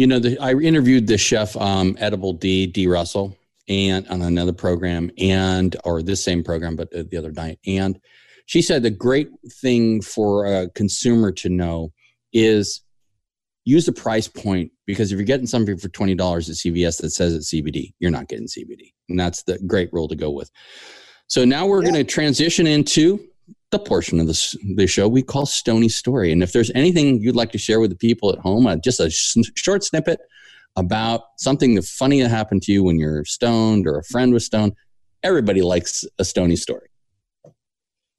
You 0.00 0.06
know, 0.06 0.18
the, 0.18 0.38
I 0.38 0.54
interviewed 0.54 1.06
the 1.08 1.18
chef, 1.18 1.54
um, 1.58 1.94
Edible 2.00 2.32
D, 2.32 2.66
D 2.66 2.86
Russell, 2.86 3.36
and 3.68 4.08
on 4.08 4.22
another 4.22 4.54
program, 4.54 5.10
and 5.18 5.76
or 5.84 6.00
this 6.00 6.24
same 6.24 6.42
program, 6.42 6.74
but 6.74 6.88
uh, 6.94 7.02
the 7.10 7.18
other 7.18 7.32
night, 7.32 7.58
and 7.66 8.00
she 8.46 8.62
said 8.62 8.82
the 8.82 8.88
great 8.88 9.28
thing 9.60 10.00
for 10.00 10.46
a 10.46 10.70
consumer 10.70 11.30
to 11.32 11.50
know 11.50 11.92
is 12.32 12.80
use 13.66 13.86
a 13.88 13.92
price 13.92 14.26
point 14.26 14.72
because 14.86 15.12
if 15.12 15.18
you're 15.18 15.26
getting 15.26 15.46
something 15.46 15.76
for 15.76 15.90
twenty 15.90 16.14
dollars 16.14 16.48
at 16.48 16.56
CVS 16.56 17.02
that 17.02 17.10
says 17.10 17.34
it's 17.34 17.52
CBD, 17.52 17.92
you're 17.98 18.10
not 18.10 18.28
getting 18.28 18.46
CBD, 18.46 18.94
and 19.10 19.20
that's 19.20 19.42
the 19.42 19.58
great 19.66 19.92
rule 19.92 20.08
to 20.08 20.16
go 20.16 20.30
with. 20.30 20.50
So 21.26 21.44
now 21.44 21.66
we're 21.66 21.84
Yeah. 21.84 21.90
going 21.90 22.06
to 22.06 22.10
transition 22.10 22.66
into 22.66 23.20
the 23.70 23.78
portion 23.78 24.20
of 24.20 24.26
the, 24.26 24.58
the 24.76 24.86
show 24.86 25.08
we 25.08 25.22
call 25.22 25.46
Stony 25.46 25.88
Story. 25.88 26.32
And 26.32 26.42
if 26.42 26.52
there's 26.52 26.70
anything 26.74 27.20
you'd 27.20 27.36
like 27.36 27.52
to 27.52 27.58
share 27.58 27.80
with 27.80 27.90
the 27.90 27.96
people 27.96 28.32
at 28.32 28.38
home, 28.38 28.66
uh, 28.66 28.76
just 28.76 29.00
a 29.00 29.10
sh- 29.10 29.36
short 29.54 29.84
snippet 29.84 30.20
about 30.76 31.22
something 31.36 31.74
that 31.74 31.84
funny 31.84 32.20
that 32.22 32.28
happened 32.28 32.62
to 32.62 32.72
you 32.72 32.82
when 32.82 32.98
you're 32.98 33.24
stoned 33.24 33.86
or 33.86 33.98
a 33.98 34.04
friend 34.04 34.32
was 34.32 34.44
stoned, 34.44 34.72
everybody 35.22 35.62
likes 35.62 36.04
a 36.18 36.24
Stony 36.24 36.56
story. 36.56 36.88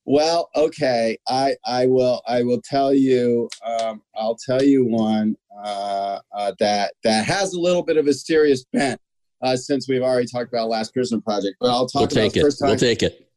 Well, 0.05 0.49
okay, 0.55 1.17
I 1.27 1.55
I 1.65 1.85
will 1.85 2.21
I 2.27 2.41
will 2.41 2.59
tell 2.61 2.93
you 2.93 3.47
um, 3.63 4.01
I'll 4.15 4.35
tell 4.35 4.61
you 4.61 4.83
one 4.83 5.37
uh, 5.63 6.19
uh, 6.33 6.53
that 6.59 6.93
that 7.03 7.25
has 7.25 7.53
a 7.53 7.59
little 7.59 7.83
bit 7.83 7.97
of 7.97 8.07
a 8.07 8.13
serious 8.13 8.65
bent 8.73 8.99
uh, 9.41 9.55
since 9.55 9.87
we've 9.87 10.01
already 10.01 10.27
talked 10.27 10.51
about 10.51 10.69
Last 10.69 10.93
Prisoner 10.93 11.21
Project, 11.21 11.57
but 11.59 11.69
I'll 11.69 11.87
talk 11.87 12.09
we'll 12.11 12.25
about 12.25 12.35
it. 12.35 12.41
first 12.41 12.59
time. 12.59 12.69
We'll 12.69 12.79
take 12.79 13.03
it. 13.03 13.30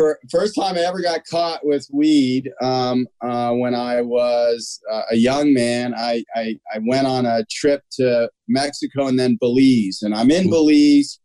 For 0.00 0.18
first 0.30 0.54
time 0.54 0.76
I 0.76 0.80
ever 0.80 1.02
got 1.02 1.26
caught 1.30 1.60
with 1.62 1.86
weed 1.92 2.50
um, 2.62 3.06
uh, 3.20 3.52
when 3.52 3.74
I 3.74 4.00
was 4.00 4.80
uh, 4.90 5.02
a 5.10 5.16
young 5.16 5.52
man. 5.52 5.92
I, 5.94 6.24
I 6.34 6.56
I 6.74 6.78
went 6.86 7.06
on 7.06 7.26
a 7.26 7.44
trip 7.50 7.82
to 7.98 8.30
Mexico 8.48 9.08
and 9.08 9.20
then 9.20 9.36
Belize, 9.38 10.00
and 10.00 10.14
I'm 10.14 10.30
in 10.30 10.48
Belize 10.48 11.20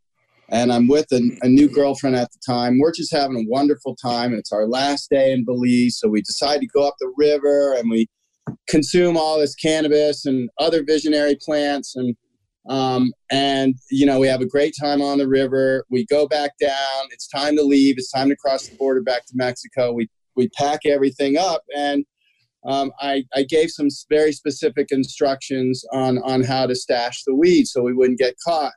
and 0.50 0.74
I'm 0.74 0.90
with 0.90 1.10
a, 1.14 1.22
a, 1.42 1.48
new 1.48 1.70
girlfriend 1.70 2.18
at 2.18 2.30
the 2.34 2.40
time. 2.46 2.78
We're 2.78 2.92
just 2.92 3.14
having 3.14 3.38
a 3.38 3.50
wonderful 3.50 3.96
time. 3.96 4.32
and 4.32 4.40
It's 4.40 4.52
our 4.52 4.68
last 4.68 5.10
day 5.10 5.32
in 5.32 5.46
Belize, 5.46 5.98
so 5.98 6.10
we 6.10 6.22
decide 6.22 6.60
to 6.60 6.68
go 6.68 6.86
up 6.86 6.96
the 7.00 7.14
river 7.16 7.76
and 7.76 7.90
we 7.90 8.10
consume 8.68 9.16
all 9.16 9.40
this 9.40 9.56
cannabis 9.56 10.26
and 10.26 10.50
other 10.60 10.84
visionary 10.84 11.38
plants 11.42 11.96
and 11.96 12.14
um, 12.68 13.14
and 13.32 13.76
you 13.92 14.06
know 14.06 14.20
we 14.20 14.28
have 14.28 14.42
a 14.42 14.48
great 14.48 14.74
time 14.80 15.02
on 15.02 15.18
the 15.18 15.28
river. 15.28 15.86
We 15.90 16.06
go 16.06 16.28
back 16.28 16.52
down. 16.60 17.06
It's 17.12 17.28
time 17.28 17.56
to 17.58 17.64
leave. 17.64 17.96
It's 17.98 18.12
time 18.12 18.30
to 18.30 18.36
cross 18.36 18.68
the 18.68 18.76
border 18.78 19.02
back 19.02 19.26
to 19.28 19.34
Mexico. 19.36 19.92
We 19.92 20.10
we 20.36 20.50
pack 20.50 20.82
everything 20.86 21.38
up 21.38 21.64
and. 21.76 22.06
Um, 22.68 22.92
I, 23.00 23.24
I 23.36 23.44
gave 23.44 23.70
some 23.70 23.90
very 24.10 24.32
specific 24.32 24.88
instructions 24.90 25.86
on, 25.94 26.18
on 26.24 26.44
how 26.44 26.66
to 26.66 26.74
stash 26.74 27.22
the 27.24 27.36
weed 27.36 27.68
so 27.68 27.84
we 27.84 27.94
wouldn't 27.94 28.18
get 28.18 28.34
caught. 28.44 28.74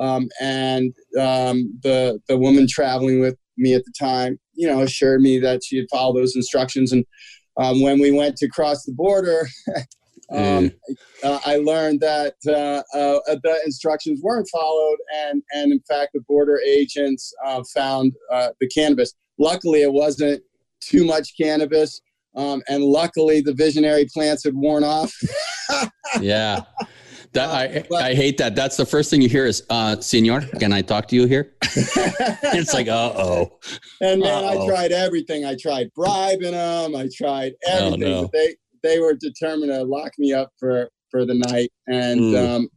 Um, 0.00 0.28
and 0.40 0.92
um, 1.18 1.78
the 1.82 2.20
the 2.26 2.38
woman 2.38 2.66
traveling 2.68 3.20
with 3.20 3.36
me 3.58 3.74
at 3.74 3.84
the 3.84 3.92
time, 3.98 4.38
you 4.54 4.66
know, 4.66 4.80
assured 4.80 5.20
me 5.20 5.38
that 5.40 5.62
she 5.62 5.76
had 5.76 5.86
followed 5.90 6.16
those 6.16 6.34
instructions. 6.34 6.92
And 6.92 7.04
um, 7.58 7.82
when 7.82 8.00
we 8.00 8.10
went 8.10 8.36
to 8.36 8.48
cross 8.48 8.84
the 8.84 8.92
border, 8.92 9.46
mm. 10.32 10.74
uh, 11.24 11.40
I 11.44 11.56
learned 11.56 12.00
that 12.00 12.34
uh, 12.46 12.82
uh, 12.96 13.36
the 13.42 13.60
instructions 13.64 14.20
weren't 14.22 14.48
followed, 14.50 14.98
and 15.14 15.42
and 15.52 15.72
in 15.72 15.80
fact, 15.80 16.12
the 16.14 16.20
border 16.28 16.60
agents 16.60 17.32
uh, 17.44 17.62
found 17.74 18.12
uh, 18.30 18.50
the 18.60 18.68
cannabis. 18.68 19.14
Luckily, 19.38 19.82
it 19.82 19.92
wasn't 19.92 20.42
too 20.80 21.04
much 21.04 21.36
cannabis. 21.36 22.00
Um, 22.36 22.62
and 22.68 22.84
luckily, 22.84 23.40
the 23.40 23.54
visionary 23.54 24.06
plants 24.12 24.44
had 24.44 24.54
worn 24.54 24.84
off. 24.84 25.12
yeah. 26.20 26.60
That 27.32 27.48
I 27.48 27.84
but, 27.88 28.02
I 28.02 28.14
hate 28.14 28.38
that. 28.38 28.56
That's 28.56 28.76
the 28.76 28.86
first 28.86 29.08
thing 29.08 29.22
you 29.22 29.28
hear 29.28 29.46
is, 29.46 29.64
uh, 29.70 30.00
"Senor, 30.00 30.40
can 30.58 30.72
I 30.72 30.82
talk 30.82 31.06
to 31.08 31.16
you 31.16 31.26
here?" 31.26 31.54
it's 31.62 32.74
like, 32.74 32.88
uh 32.88 33.12
oh. 33.14 33.58
And 34.00 34.20
Uh-oh. 34.24 34.64
I 34.64 34.66
tried 34.66 34.90
everything. 34.90 35.44
I 35.44 35.54
tried 35.54 35.94
bribing 35.94 36.52
them. 36.52 36.96
I 36.96 37.08
tried 37.14 37.52
oh, 37.68 37.94
everything. 37.94 38.02
Oh, 38.02 38.22
no. 38.22 38.30
They 38.32 38.56
they 38.82 38.98
were 38.98 39.14
determined 39.14 39.72
to 39.72 39.82
lock 39.84 40.12
me 40.18 40.32
up 40.32 40.52
for 40.58 40.88
for 41.10 41.24
the 41.24 41.34
night. 41.34 41.72
And 41.88 42.20
mm. 42.20 42.56
um, 42.56 42.68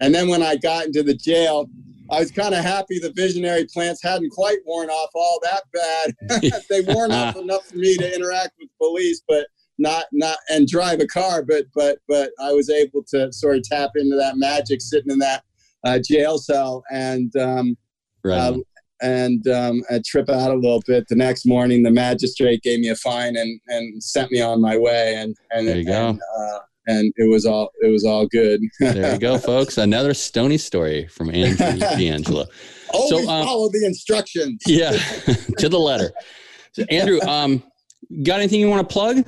and 0.00 0.14
then 0.14 0.28
when 0.28 0.42
I 0.42 0.56
got 0.56 0.86
into 0.86 1.02
the 1.02 1.14
jail, 1.14 1.68
I 2.10 2.20
was 2.20 2.30
kind 2.30 2.54
of 2.54 2.64
happy 2.64 2.98
the 2.98 3.12
visionary 3.14 3.66
plants 3.72 4.02
hadn't 4.02 4.30
quite 4.30 4.58
worn 4.66 4.88
off 4.88 5.10
all 5.14 5.40
that 5.42 5.62
bad. 5.72 6.62
they 6.70 6.80
worn 6.82 7.12
off 7.12 7.36
enough 7.36 7.66
for 7.66 7.76
me 7.76 7.96
to 7.96 8.14
interact 8.14 8.52
with 8.58 8.68
police, 8.78 9.22
but 9.28 9.46
not 9.78 10.06
not 10.12 10.36
and 10.50 10.66
drive 10.66 11.00
a 11.00 11.06
car, 11.06 11.42
but 11.42 11.64
but 11.74 11.98
but 12.08 12.30
I 12.40 12.52
was 12.52 12.70
able 12.70 13.02
to 13.08 13.32
sort 13.32 13.56
of 13.56 13.62
tap 13.64 13.90
into 13.96 14.16
that 14.16 14.36
magic 14.36 14.80
sitting 14.80 15.10
in 15.10 15.18
that 15.20 15.42
uh, 15.84 15.98
jail 15.98 16.38
cell 16.38 16.82
and 16.90 17.34
um, 17.36 17.76
right. 18.24 18.36
uh, 18.36 18.58
and 19.02 19.46
um, 19.48 19.82
I 19.90 20.00
trip 20.06 20.28
out 20.28 20.50
a 20.50 20.54
little 20.54 20.82
bit. 20.86 21.06
The 21.08 21.16
next 21.16 21.46
morning, 21.46 21.82
the 21.82 21.90
magistrate 21.90 22.62
gave 22.62 22.80
me 22.80 22.88
a 22.88 22.96
fine 22.96 23.36
and 23.36 23.60
and 23.68 24.02
sent 24.02 24.30
me 24.30 24.40
on 24.40 24.60
my 24.60 24.76
way. 24.76 25.16
And 25.16 25.36
and 25.50 25.68
there 25.68 25.76
you 25.76 25.92
and, 25.92 26.18
go. 26.18 26.24
Uh, 26.38 26.58
and 26.86 27.12
it 27.16 27.30
was 27.30 27.46
all 27.46 27.70
it 27.82 27.90
was 27.90 28.04
all 28.04 28.26
good. 28.26 28.60
there 28.80 29.12
you 29.14 29.18
go, 29.18 29.38
folks. 29.38 29.78
Another 29.78 30.14
stony 30.14 30.58
story 30.58 31.06
from 31.08 31.34
Andrew 31.34 31.56
DeAngelo. 31.96 32.46
Always 32.92 33.24
so, 33.24 33.30
um, 33.30 33.44
follow 33.44 33.70
the 33.70 33.84
instructions. 33.84 34.62
yeah, 34.66 34.90
to 35.58 35.68
the 35.68 35.78
letter. 35.78 36.12
So, 36.72 36.84
Andrew, 36.90 37.20
um, 37.22 37.62
got 38.22 38.40
anything 38.40 38.60
you 38.60 38.68
want 38.68 38.88
to 38.88 38.92
plug? 38.92 39.24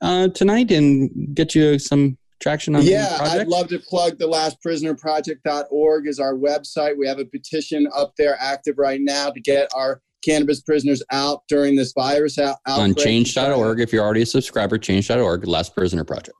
uh, 0.00 0.28
tonight 0.28 0.70
and 0.70 1.34
get 1.34 1.54
you 1.54 1.78
some 1.78 2.16
traction 2.40 2.74
on 2.76 2.82
yeah 2.82 3.18
i'd 3.22 3.48
love 3.48 3.68
to 3.68 3.78
plug 3.78 4.18
the 4.18 4.26
lastprisonerproject.org 4.26 6.06
is 6.06 6.18
our 6.18 6.34
website 6.34 6.96
we 6.96 7.06
have 7.06 7.18
a 7.18 7.24
petition 7.24 7.88
up 7.94 8.12
there 8.16 8.36
active 8.40 8.76
right 8.78 9.00
now 9.02 9.30
to 9.30 9.40
get 9.40 9.68
our 9.74 10.00
cannabis 10.24 10.60
prisoners 10.60 11.02
out 11.12 11.42
during 11.48 11.76
this 11.76 11.92
virus 11.92 12.38
out 12.38 12.56
on 12.66 12.94
change.org 12.94 13.80
if 13.80 13.92
you're 13.92 14.04
already 14.04 14.22
a 14.22 14.26
subscriber 14.26 14.78
change.org 14.78 15.46
last 15.46 15.74
prisoner 15.74 16.04
project 16.04 16.36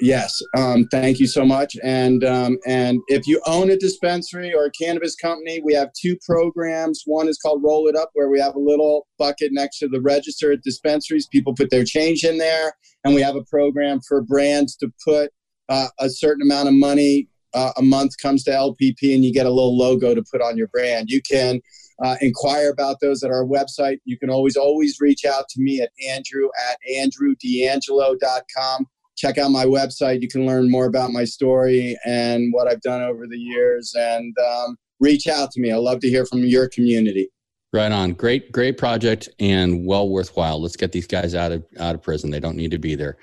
Yes, 0.00 0.40
um, 0.56 0.86
thank 0.90 1.20
you 1.20 1.26
so 1.26 1.44
much. 1.44 1.76
And 1.82 2.24
um, 2.24 2.58
and 2.66 3.00
if 3.08 3.26
you 3.26 3.40
own 3.46 3.70
a 3.70 3.76
dispensary 3.76 4.54
or 4.54 4.64
a 4.64 4.70
cannabis 4.70 5.14
company, 5.14 5.60
we 5.62 5.74
have 5.74 5.90
two 5.92 6.16
programs. 6.26 7.02
One 7.04 7.28
is 7.28 7.38
called 7.38 7.62
Roll 7.62 7.86
It 7.86 7.96
Up, 7.96 8.10
where 8.14 8.30
we 8.30 8.40
have 8.40 8.54
a 8.54 8.60
little 8.60 9.06
bucket 9.18 9.52
next 9.52 9.78
to 9.80 9.88
the 9.88 10.00
register 10.00 10.52
at 10.52 10.62
dispensaries. 10.62 11.26
People 11.26 11.54
put 11.54 11.68
their 11.68 11.84
change 11.84 12.24
in 12.24 12.38
there, 12.38 12.72
and 13.04 13.14
we 13.14 13.20
have 13.20 13.36
a 13.36 13.44
program 13.44 14.00
for 14.08 14.22
brands 14.22 14.74
to 14.76 14.90
put 15.04 15.32
uh, 15.70 15.88
a 15.98 16.10
certain 16.10 16.42
amount 16.42 16.68
of 16.68 16.74
money 16.74 17.28
uh, 17.54 17.72
a 17.76 17.82
month 17.82 18.12
comes 18.20 18.44
to 18.44 18.50
LPP, 18.50 19.14
and 19.14 19.24
you 19.24 19.32
get 19.32 19.46
a 19.46 19.50
little 19.50 19.76
logo 19.76 20.14
to 20.14 20.22
put 20.30 20.42
on 20.42 20.56
your 20.56 20.68
brand. 20.68 21.08
You 21.08 21.22
can 21.22 21.60
uh, 22.04 22.16
inquire 22.20 22.70
about 22.70 23.00
those 23.00 23.22
at 23.22 23.30
our 23.30 23.44
website. 23.44 23.98
You 24.04 24.18
can 24.18 24.30
always 24.30 24.56
always 24.56 24.98
reach 25.00 25.24
out 25.24 25.48
to 25.50 25.60
me 25.60 25.80
at 25.80 25.90
Andrew 26.06 26.48
at 26.68 26.76
andrewdangelo.com 26.92 28.86
check 29.20 29.36
out 29.36 29.50
my 29.50 29.66
website. 29.66 30.22
You 30.22 30.28
can 30.28 30.46
learn 30.46 30.70
more 30.70 30.86
about 30.86 31.12
my 31.12 31.24
story 31.24 31.96
and 32.06 32.52
what 32.52 32.66
I've 32.66 32.80
done 32.80 33.02
over 33.02 33.26
the 33.26 33.36
years 33.36 33.92
and 33.94 34.34
um, 34.38 34.76
reach 34.98 35.26
out 35.26 35.50
to 35.52 35.60
me. 35.60 35.70
I 35.70 35.76
love 35.76 36.00
to 36.00 36.08
hear 36.08 36.24
from 36.24 36.40
your 36.40 36.68
community. 36.68 37.28
Right 37.72 37.92
on. 37.92 38.14
Great, 38.14 38.50
great 38.50 38.78
project 38.78 39.28
and 39.38 39.86
well 39.86 40.08
worthwhile. 40.08 40.60
Let's 40.60 40.74
get 40.74 40.90
these 40.90 41.06
guys 41.06 41.36
out 41.36 41.52
of 41.52 41.64
out 41.78 41.94
of 41.94 42.02
prison. 42.02 42.28
They 42.28 42.40
don't 42.40 42.56
need 42.56 42.72
to 42.72 42.78
be 42.78 42.96
there. 42.96 43.16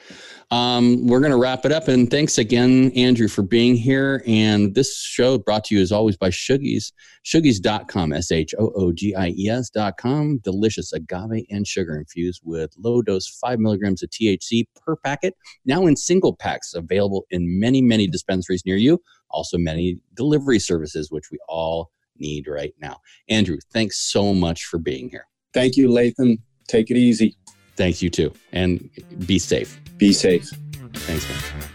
Um, 0.51 1.05
we're 1.05 1.19
going 1.19 1.33
to 1.33 1.37
wrap 1.37 1.65
it 1.65 1.73
up. 1.73 1.89
And 1.89 2.09
thanks 2.09 2.37
again, 2.37 2.91
Andrew, 2.95 3.27
for 3.27 3.41
being 3.41 3.75
here. 3.75 4.23
And 4.25 4.73
this 4.73 5.01
show 5.01 5.37
brought 5.37 5.65
to 5.65 5.75
you 5.75 5.81
as 5.81 5.91
always 5.91 6.15
by 6.15 6.29
shoogies.com, 6.29 8.13
S 8.13 8.31
H 8.31 8.55
O 8.57 8.71
O 8.73 8.93
G 8.93 9.13
I 9.13 9.33
E 9.37 9.49
S.com. 9.49 10.37
Delicious 10.37 10.93
agave 10.93 11.45
and 11.49 11.67
sugar 11.67 11.97
infused 11.97 12.39
with 12.45 12.71
low 12.77 13.01
dose 13.01 13.27
five 13.27 13.59
milligrams 13.59 14.01
of 14.01 14.09
THC 14.11 14.63
per 14.77 14.95
packet. 14.95 15.35
Now 15.65 15.87
in 15.87 15.97
single 15.97 16.33
packs, 16.33 16.73
available 16.73 17.25
in 17.31 17.59
many, 17.59 17.81
many 17.81 18.07
dispensaries 18.07 18.63
near 18.65 18.77
you. 18.77 19.01
Also, 19.29 19.57
many 19.57 19.97
delivery 20.13 20.59
services, 20.59 21.11
which 21.11 21.31
we 21.31 21.37
all 21.49 21.91
need 22.19 22.47
right 22.47 22.73
now. 22.79 22.99
Andrew, 23.29 23.57
thanks 23.71 23.99
so 24.11 24.33
much 24.33 24.65
for 24.65 24.77
being 24.77 25.09
here. 25.09 25.27
Thank 25.53 25.77
you, 25.77 25.91
Latham. 25.91 26.37
Take 26.67 26.91
it 26.91 26.97
easy. 26.97 27.35
Thanks, 27.75 28.01
you 28.01 28.09
too. 28.09 28.33
And 28.51 28.89
be 29.25 29.39
safe. 29.39 29.79
Be 29.97 30.13
safe. 30.13 30.49
Thanks, 30.93 31.27
man. 31.29 31.69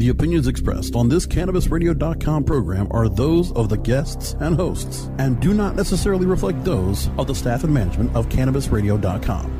The 0.00 0.08
opinions 0.08 0.48
expressed 0.48 0.96
on 0.96 1.10
this 1.10 1.26
CannabisRadio.com 1.26 2.44
program 2.44 2.88
are 2.90 3.06
those 3.06 3.52
of 3.52 3.68
the 3.68 3.76
guests 3.76 4.34
and 4.40 4.56
hosts 4.56 5.10
and 5.18 5.38
do 5.40 5.52
not 5.52 5.76
necessarily 5.76 6.24
reflect 6.24 6.64
those 6.64 7.10
of 7.18 7.26
the 7.26 7.34
staff 7.34 7.64
and 7.64 7.74
management 7.74 8.16
of 8.16 8.26
CannabisRadio.com. 8.30 9.59